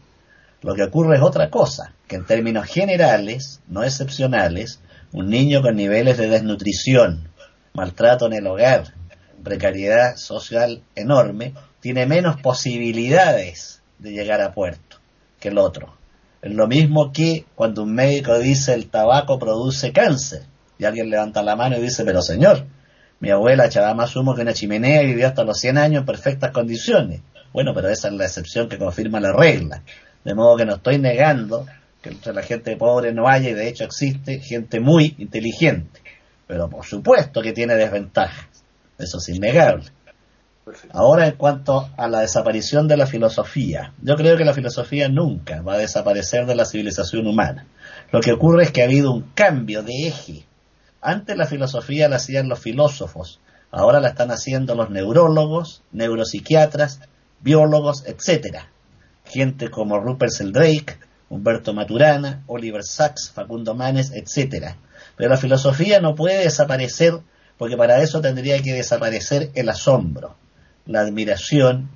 [0.60, 4.80] Lo que ocurre es otra cosa, que en términos generales, no excepcionales,
[5.12, 7.30] un niño con niveles de desnutrición,
[7.72, 8.97] maltrato en el hogar,
[9.42, 14.96] precariedad social enorme, tiene menos posibilidades de llegar a puerto
[15.40, 15.96] que el otro.
[16.42, 20.42] Es lo mismo que cuando un médico dice el tabaco produce cáncer
[20.78, 22.64] y alguien levanta la mano y dice, pero señor,
[23.20, 26.06] mi abuela echaba más humo que una chimenea y vivió hasta los 100 años en
[26.06, 27.20] perfectas condiciones.
[27.52, 29.82] Bueno, pero esa es la excepción que confirma la regla.
[30.24, 31.66] De modo que no estoy negando
[32.00, 36.00] que entre la gente pobre no haya, y de hecho existe gente muy inteligente.
[36.46, 38.57] Pero por supuesto que tiene desventajas.
[38.98, 39.86] Eso es innegable.
[40.90, 45.62] Ahora en cuanto a la desaparición de la filosofía, yo creo que la filosofía nunca
[45.62, 47.66] va a desaparecer de la civilización humana.
[48.12, 50.44] Lo que ocurre es que ha habido un cambio de eje
[51.00, 57.00] antes la filosofía la hacían los filósofos, ahora la están haciendo los neurólogos, neuropsiquiatras,
[57.40, 58.64] biólogos, etc.
[59.24, 60.98] Gente como Rupert Sheldrake,
[61.28, 64.74] Humberto Maturana, Oliver Sacks, Facundo Manes, etc.
[65.16, 67.20] Pero la filosofía no puede desaparecer
[67.58, 70.36] porque para eso tendría que desaparecer el asombro,
[70.86, 71.90] la admiración,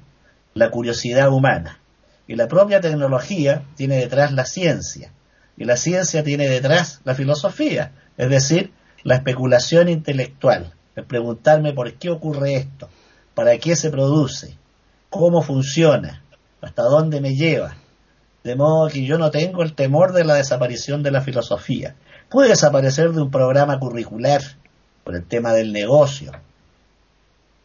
[0.55, 1.79] la curiosidad humana.
[2.27, 5.13] Y la propia tecnología tiene detrás la ciencia,
[5.57, 8.73] y la ciencia tiene detrás la filosofía, es decir,
[9.05, 12.89] la especulación intelectual, el preguntarme por qué ocurre esto,
[13.35, 14.57] para qué se produce,
[15.11, 16.23] cómo funciona,
[16.61, 17.77] hasta dónde me lleva.
[18.45, 21.95] De modo que yo no tengo el temor de la desaparición de la filosofía.
[22.29, 24.43] Puede desaparecer de un programa curricular
[25.05, 26.33] por el tema del negocio.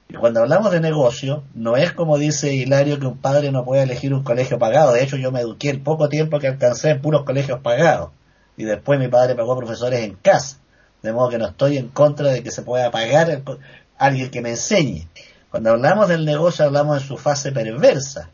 [0.09, 3.83] Y cuando hablamos de negocio, no es como dice Hilario que un padre no puede
[3.83, 4.93] elegir un colegio pagado.
[4.93, 8.11] De hecho, yo me eduqué el poco tiempo que alcancé en puros colegios pagados.
[8.55, 10.59] Y después mi padre pagó profesores en casa.
[11.01, 13.43] De modo que no estoy en contra de que se pueda pagar
[13.97, 15.07] alguien que me enseñe.
[15.51, 18.29] Cuando hablamos del negocio hablamos de su fase perversa.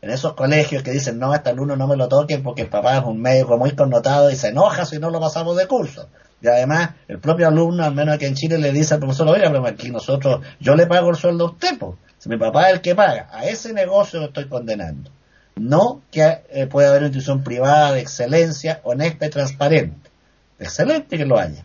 [0.00, 2.68] En esos colegios que dicen, no, hasta el uno no me lo toquen porque el
[2.68, 6.08] papá es un médico muy connotado y se enoja si no lo pasamos de curso.
[6.40, 9.50] Y además, el propio alumno, al menos aquí en Chile, le dice al profesor, oiga,
[9.50, 11.96] pero aquí nosotros, yo le pago el sueldo a usted, pues.
[12.18, 15.10] Si mi papá es el que paga, a ese negocio lo estoy condenando.
[15.56, 20.10] No que eh, pueda haber una institución privada de excelencia, honesta y transparente.
[20.58, 21.64] Excelente que lo haya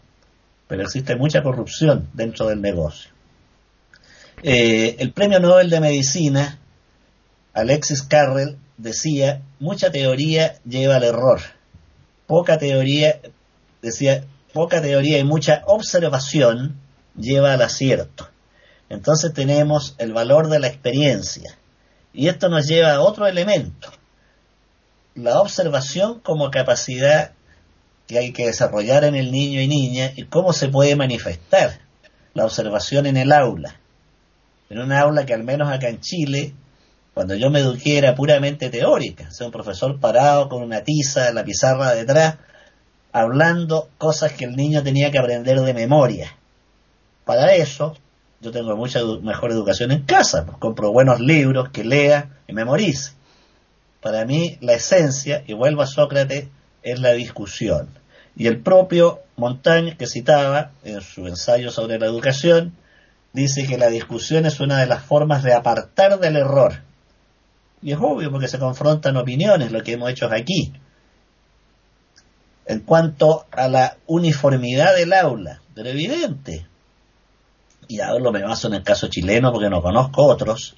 [0.73, 3.11] pero existe mucha corrupción dentro del negocio.
[4.41, 6.57] Eh, el premio Nobel de Medicina,
[7.53, 11.41] Alexis Carrel, decía, mucha teoría lleva al error.
[12.25, 13.19] Poca teoría,
[13.83, 16.79] decía, poca teoría y mucha observación
[17.17, 18.29] lleva al acierto.
[18.89, 21.57] Entonces tenemos el valor de la experiencia.
[22.13, 23.91] Y esto nos lleva a otro elemento,
[25.15, 27.31] la observación como capacidad
[28.07, 31.79] que hay que desarrollar en el niño y niña y cómo se puede manifestar
[32.33, 33.79] la observación en el aula.
[34.69, 36.53] En un aula que al menos acá en Chile,
[37.13, 41.43] cuando yo me eduqué era puramente teórica, o un profesor parado con una tiza la
[41.43, 42.37] pizarra detrás,
[43.13, 46.35] hablando cosas que el niño tenía que aprender de memoria.
[47.23, 47.95] Para eso,
[48.41, 53.13] yo tengo mucha mejor educación en casa, pues compro buenos libros que lea y memorice.
[54.01, 56.47] Para mí, la esencia, y vuelvo a Sócrates,
[56.81, 57.87] es la discusión.
[58.35, 62.73] Y el propio Montaigne, que citaba en su ensayo sobre la educación,
[63.31, 66.81] dice que la discusión es una de las formas de apartar del error.
[67.81, 70.73] Y es obvio porque se confrontan opiniones, lo que hemos hecho aquí.
[72.65, 76.65] En cuanto a la uniformidad del aula, pero evidente,
[77.87, 80.75] y hablo me baso en el caso chileno porque no conozco otros,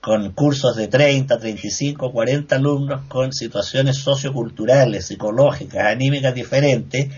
[0.00, 7.08] con cursos de 30, 35, 40 alumnos con situaciones socioculturales, psicológicas, anímicas diferentes,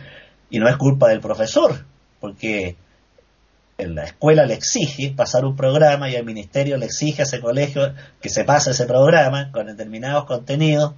[0.51, 1.87] y no es culpa del profesor,
[2.21, 2.77] porque
[3.79, 7.41] en la escuela le exige pasar un programa y el ministerio le exige a ese
[7.41, 10.93] colegio que se pase ese programa con determinados contenidos,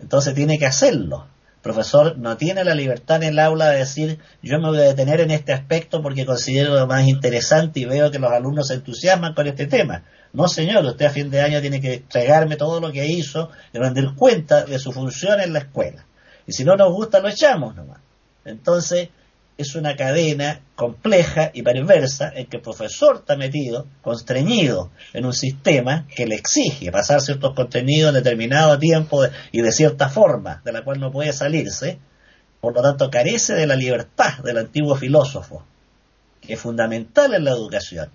[0.00, 1.26] entonces tiene que hacerlo.
[1.64, 5.22] Profesor no tiene la libertad en el aula de decir yo me voy a detener
[5.22, 9.32] en este aspecto porque considero lo más interesante y veo que los alumnos se entusiasman
[9.32, 10.04] con este tema.
[10.34, 13.78] No, señor, usted a fin de año tiene que entregarme todo lo que hizo y
[13.78, 16.04] rendir cuenta de su función en la escuela.
[16.46, 18.00] Y si no nos gusta, lo echamos nomás.
[18.44, 19.08] Entonces,
[19.56, 25.32] es una cadena compleja y perversa en que el profesor está metido, constreñido en un
[25.32, 29.22] sistema que le exige pasar ciertos contenidos en determinado tiempo
[29.52, 31.98] y de cierta forma, de la cual no puede salirse,
[32.60, 35.64] por lo tanto carece de la libertad del antiguo filósofo,
[36.40, 38.10] que es fundamental en la educación.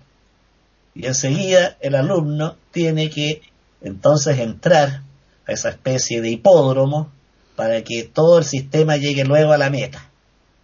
[0.94, 3.40] Y enseguida el alumno tiene que
[3.80, 5.02] entonces entrar
[5.46, 7.10] a esa especie de hipódromo
[7.56, 10.09] para que todo el sistema llegue luego a la meta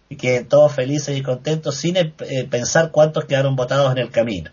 [0.09, 2.13] y queden todos felices y contentos sin eh,
[2.49, 4.51] pensar cuántos quedaron votados en el camino.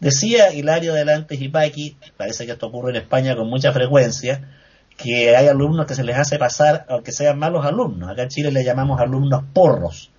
[0.00, 4.48] Decía Hilario Delante Paqui, parece que esto ocurre en España con mucha frecuencia,
[4.96, 8.50] que hay alumnos que se les hace pasar, aunque sean malos alumnos, acá en Chile
[8.52, 10.10] le llamamos alumnos porros.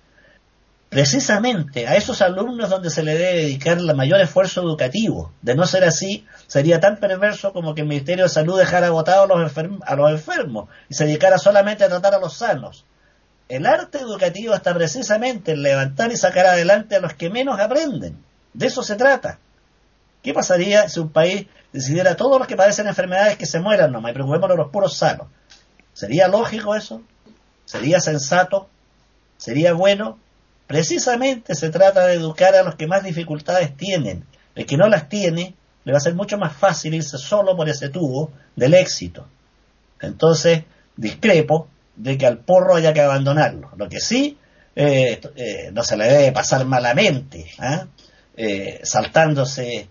[0.88, 5.32] Precisamente a esos alumnos donde se le debe dedicar el mayor esfuerzo educativo.
[5.42, 9.28] De no ser así, sería tan perverso como que el Ministerio de Salud dejara votados
[9.84, 12.86] a los enfermos y se dedicara solamente a tratar a los sanos
[13.48, 18.18] el arte educativo está precisamente en levantar y sacar adelante a los que menos aprenden.
[18.52, 19.38] De eso se trata.
[20.22, 23.92] ¿Qué pasaría si un país decidiera a todos los que padecen enfermedades que se mueran
[23.92, 25.28] nomás y preocupémonos de los puros sanos?
[25.92, 27.02] ¿Sería lógico eso?
[27.64, 28.68] ¿Sería sensato?
[29.36, 30.18] ¿Sería bueno?
[30.66, 34.24] Precisamente se trata de educar a los que más dificultades tienen.
[34.56, 35.54] El que no las tiene
[35.84, 39.28] le va a ser mucho más fácil irse solo por ese tubo del éxito.
[40.00, 40.64] Entonces,
[40.96, 43.70] discrepo de que al porro haya que abandonarlo.
[43.76, 44.38] Lo que sí,
[44.74, 47.86] eh, eh, no se le debe pasar malamente, ¿ah?
[48.36, 49.88] eh, saltándose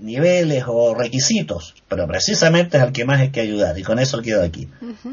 [0.00, 4.20] niveles o requisitos, pero precisamente es al que más hay que ayudar y con eso
[4.20, 4.68] quedo aquí.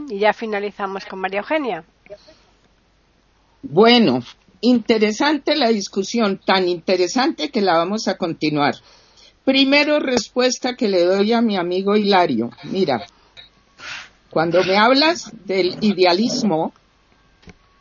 [0.09, 1.83] Y ya finalizamos con María Eugenia.
[3.61, 4.23] Bueno,
[4.61, 8.75] interesante la discusión, tan interesante que la vamos a continuar.
[9.43, 12.49] Primero, respuesta que le doy a mi amigo Hilario.
[12.63, 13.05] Mira,
[14.37, 16.71] cuando me hablas del idealismo,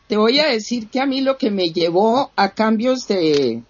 [0.06, 3.62] te voy a decir que a mí lo que me llevó a cambios de,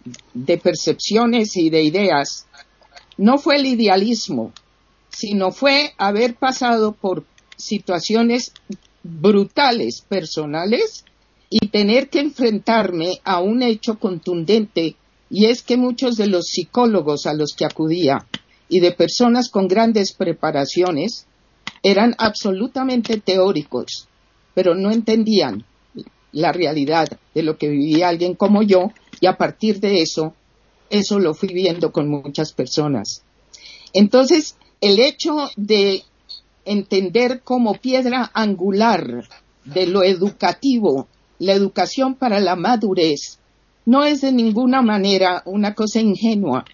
[0.62, 2.46] percepciones y de ideas
[3.16, 4.52] no fue el idealismo,
[5.08, 7.24] sino fue haber pasado por
[7.56, 8.52] situaciones
[9.02, 11.04] brutales personales
[11.50, 14.94] y tener que enfrentarme a un hecho contundente.
[15.28, 18.28] Y es que muchos de los psicólogos a los que acudía
[18.68, 21.26] y de personas con grandes preparaciones
[21.82, 24.08] eran absolutamente teóricos,
[24.54, 25.64] pero no entendían
[26.32, 28.90] la realidad de lo que vivía alguien como yo
[29.20, 30.34] y a partir de eso,
[30.90, 33.22] eso lo fui viendo con muchas personas.
[33.92, 36.02] Entonces, el hecho de
[36.64, 39.26] entender como piedra angular
[39.64, 41.08] de lo educativo,
[41.38, 43.38] la educación para la madurez,
[43.86, 46.64] no es de ninguna manera una cosa ingenua,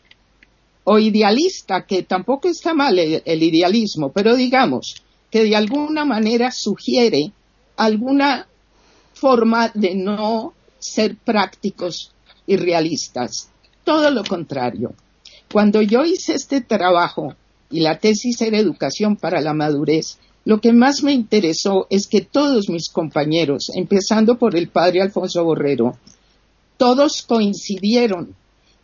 [0.84, 4.96] o idealista, que tampoco está mal el, idealismo, pero digamos
[5.30, 7.32] que de alguna manera sugiere
[7.76, 8.46] alguna
[9.14, 12.12] forma de no ser prácticos
[12.46, 13.48] y realistas.
[13.84, 14.94] Todo lo contrario.
[15.50, 17.34] Cuando yo hice este trabajo
[17.70, 22.20] y la tesis era educación para la madurez, lo que más me interesó es que
[22.20, 25.96] todos mis compañeros, empezando por el padre Alfonso Borrero,
[26.76, 28.34] todos coincidieron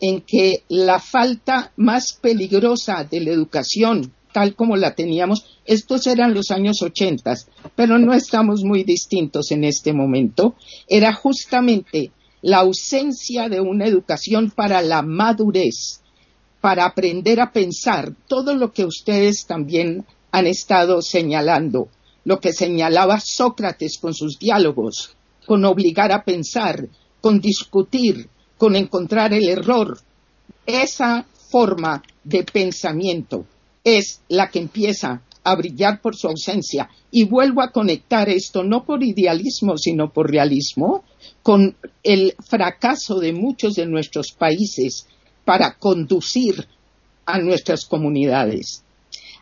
[0.00, 6.34] en que la falta más peligrosa de la educación, tal como la teníamos, estos eran
[6.34, 7.34] los años 80,
[7.74, 10.54] pero no estamos muy distintos en este momento,
[10.88, 12.12] era justamente
[12.42, 16.02] la ausencia de una educación para la madurez,
[16.60, 21.88] para aprender a pensar todo lo que ustedes también han estado señalando,
[22.24, 25.16] lo que señalaba Sócrates con sus diálogos,
[25.46, 26.88] con obligar a pensar,
[27.20, 28.28] con discutir,
[28.58, 29.98] con encontrar el error.
[30.66, 33.46] Esa forma de pensamiento
[33.82, 36.90] es la que empieza a brillar por su ausencia.
[37.10, 41.04] Y vuelvo a conectar esto no por idealismo, sino por realismo,
[41.42, 45.06] con el fracaso de muchos de nuestros países
[45.46, 46.66] para conducir
[47.24, 48.82] a nuestras comunidades.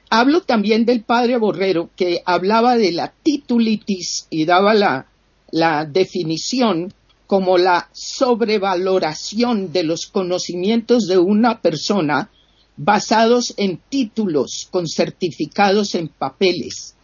[0.09, 5.07] Hablo también del padre Borrero, que hablaba de la titulitis y daba la,
[5.51, 6.93] la definición
[7.27, 12.31] como la sobrevaloración de los conocimientos de una persona
[12.77, 16.95] basados en títulos con certificados en papeles.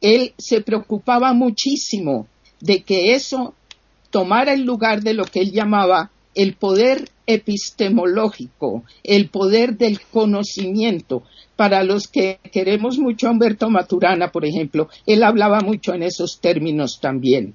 [0.00, 2.26] Él se preocupaba muchísimo
[2.60, 3.54] de que eso
[4.10, 11.22] tomara el lugar de lo que él llamaba el poder epistemológico, el poder del conocimiento.
[11.56, 16.40] Para los que queremos mucho a Humberto Maturana, por ejemplo, él hablaba mucho en esos
[16.40, 17.54] términos también.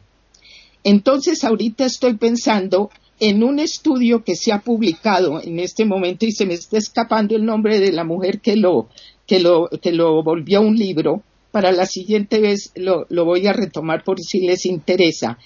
[0.85, 6.31] Entonces, ahorita estoy pensando en un estudio que se ha publicado en este momento y
[6.31, 8.87] se me está escapando el nombre de la mujer que lo,
[9.25, 11.23] que lo, que lo volvió un libro.
[11.49, 15.39] Para la siguiente vez lo, voy a retomar por si les interesa.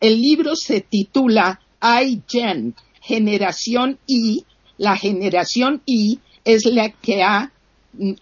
[0.00, 4.42] el libro se titula iGen, generación I,
[4.78, 7.52] la generación I es la que ha,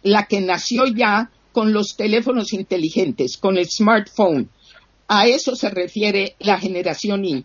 [0.02, 4.51] la que nació ya con los teléfonos inteligentes, con el smartphone.
[5.12, 7.45] A eso se refiere la generación I.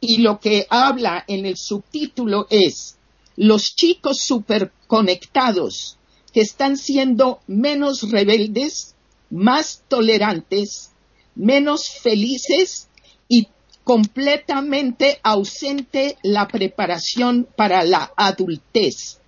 [0.00, 2.96] Y lo que habla en el subtítulo es
[3.36, 5.96] los chicos superconectados
[6.32, 8.96] que están siendo menos rebeldes,
[9.30, 10.90] más tolerantes,
[11.36, 12.88] menos felices
[13.28, 13.46] y
[13.84, 19.20] completamente ausente la preparación para la adultez.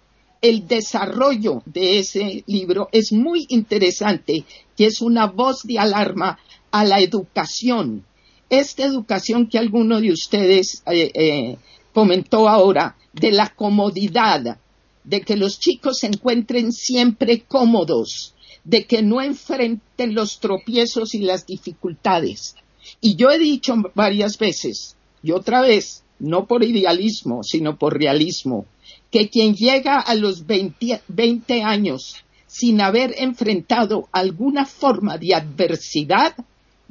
[0.42, 4.44] El desarrollo de ese libro es muy interesante,
[4.76, 6.40] que es una voz de alarma
[6.70, 8.04] a la educación.
[8.48, 11.56] Esta educación que alguno de ustedes eh, eh,
[11.92, 14.58] comentó ahora, de la comodidad,
[15.04, 18.34] de que los chicos se encuentren siempre cómodos,
[18.64, 22.54] de que no enfrenten los tropiezos y las dificultades.
[23.00, 28.66] Y yo he dicho varias veces, y otra vez, no por idealismo, sino por realismo,
[29.10, 32.16] que quien llega a los 20, 20 años
[32.46, 36.34] sin haber enfrentado alguna forma de adversidad,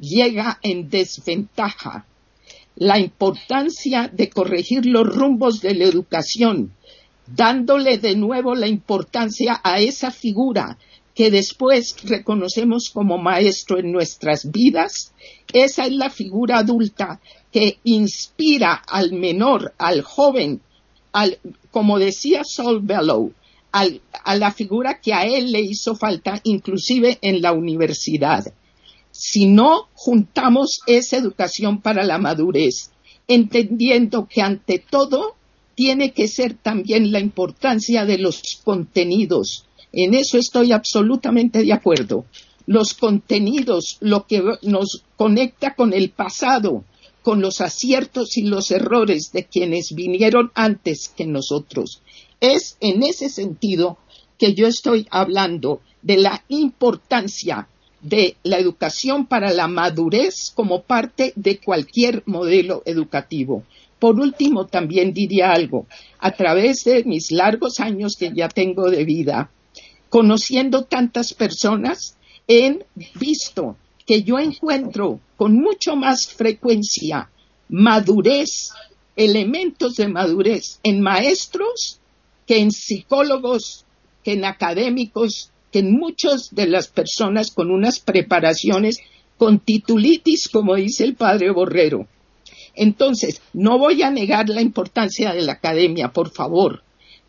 [0.00, 2.06] llega en desventaja.
[2.76, 6.72] La importancia de corregir los rumbos de la educación,
[7.26, 10.78] dándole de nuevo la importancia a esa figura
[11.14, 15.12] que después reconocemos como maestro en nuestras vidas,
[15.52, 17.20] esa es la figura adulta
[17.52, 20.62] que inspira al menor, al joven,
[21.12, 21.38] al,
[21.70, 23.32] como decía Saul Bellow,
[23.72, 28.52] a la figura que a él le hizo falta, inclusive en la universidad.
[29.10, 32.90] Si no juntamos esa educación para la madurez,
[33.28, 35.34] entendiendo que ante todo
[35.74, 42.24] tiene que ser también la importancia de los contenidos, en eso estoy absolutamente de acuerdo.
[42.66, 46.84] Los contenidos, lo que nos conecta con el pasado,
[47.22, 52.02] con los aciertos y los errores de quienes vinieron antes que nosotros.
[52.40, 53.98] Es en ese sentido
[54.38, 57.68] que yo estoy hablando de la importancia
[58.02, 63.64] de la educación para la madurez como parte de cualquier modelo educativo.
[63.98, 65.86] Por último, también diría algo.
[66.18, 69.50] A través de mis largos años que ya tengo de vida,
[70.08, 72.16] conociendo tantas personas,
[72.48, 72.78] he
[73.14, 77.30] visto que yo encuentro con mucho más frecuencia
[77.68, 78.70] madurez,
[79.14, 82.00] elementos de madurez en maestros
[82.46, 83.84] que en psicólogos,
[84.24, 88.98] que en académicos, que muchas de las personas con unas preparaciones
[89.38, 92.06] con titulitis, como dice el padre Borrero.
[92.74, 96.82] Entonces, no voy a negar la importancia de la academia, por favor,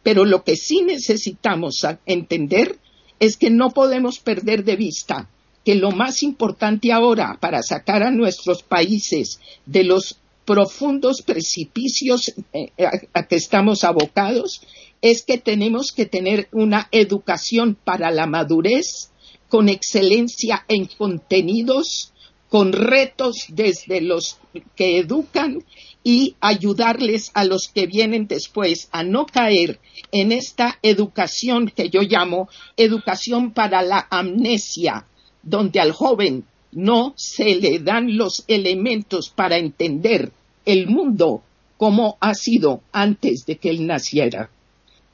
[0.03, 2.77] pero lo que sí necesitamos entender
[3.19, 5.29] es que no podemos perder de vista
[5.63, 12.71] que lo más importante ahora para sacar a nuestros países de los profundos precipicios eh,
[13.13, 14.61] a, que estamos abocados
[15.01, 19.11] es que tenemos que tener una educación para la madurez
[19.49, 22.13] con excelencia en contenidos,
[22.49, 24.37] con retos desde los
[24.75, 25.63] que educan
[26.03, 29.79] y ayudarles a los que vienen después a no caer
[30.11, 35.05] en esta educación que yo llamo educación para la amnesia,
[35.43, 40.31] donde al joven no se le dan los elementos para entender
[40.65, 41.43] el mundo
[41.77, 44.49] como ha sido antes de que él naciera.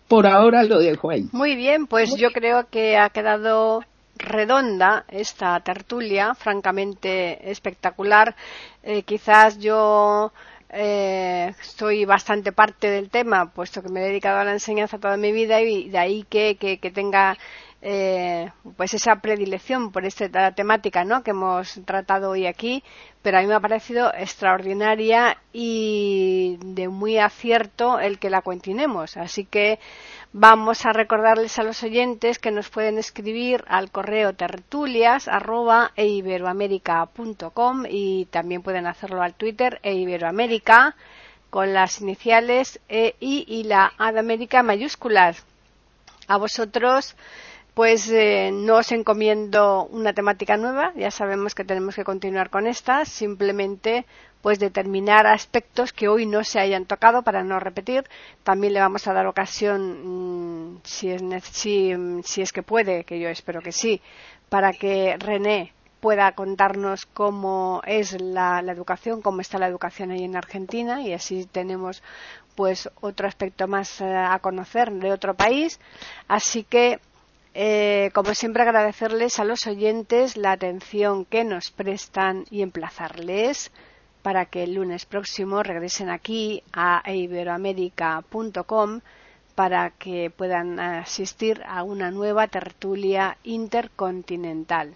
[0.07, 1.27] Por ahora lo dejo ahí.
[1.31, 3.83] Muy bien, pues yo creo que ha quedado
[4.17, 8.35] redonda esta tertulia, francamente espectacular.
[8.83, 10.31] Eh, quizás yo
[10.69, 15.17] eh, soy bastante parte del tema, puesto que me he dedicado a la enseñanza toda
[15.17, 16.57] mi vida y de ahí que,
[16.93, 17.37] tenga
[17.81, 21.23] eh, pues esa predilección por esta temática ¿no?
[21.23, 22.83] que hemos tratado hoy aquí,
[23.27, 29.17] pero a mí me ha parecido extraordinaria y de muy acierto el que la continuemos.
[29.17, 29.79] Así que
[30.31, 35.27] Vamos a recordarles a los oyentes que nos pueden escribir al correo tertulias
[37.89, 39.93] y también pueden hacerlo al Twitter e
[41.49, 45.45] con las iniciales E, I y la A América mayúsculas.
[46.27, 47.15] A vosotros
[47.77, 52.65] pues eh, no os encomiendo una temática nueva, ya sabemos que tenemos que continuar con
[52.65, 54.07] esta, simplemente
[54.41, 58.05] pues determinar aspectos que hoy no se hayan tocado para no repetir.
[58.43, 61.21] También le vamos a dar ocasión, mm, si, es,
[61.51, 61.93] si,
[62.23, 64.01] si es que puede, que yo espero que sí,
[64.49, 70.23] para que René pueda contarnos cómo es la, la, educación, cómo está la educación ahí
[70.23, 72.01] en Argentina y así tenemos
[72.55, 75.79] pues otro aspecto más eh, a conocer de otro país.
[76.27, 76.99] Así que
[77.59, 83.71] eh, como siempre, agradecerles a los oyentes la atención que nos prestan y emplazarles
[84.21, 89.01] para que el lunes próximo regresen aquí a iberoamérica.com
[89.55, 94.95] para que puedan asistir a una nueva tertulia intercontinental.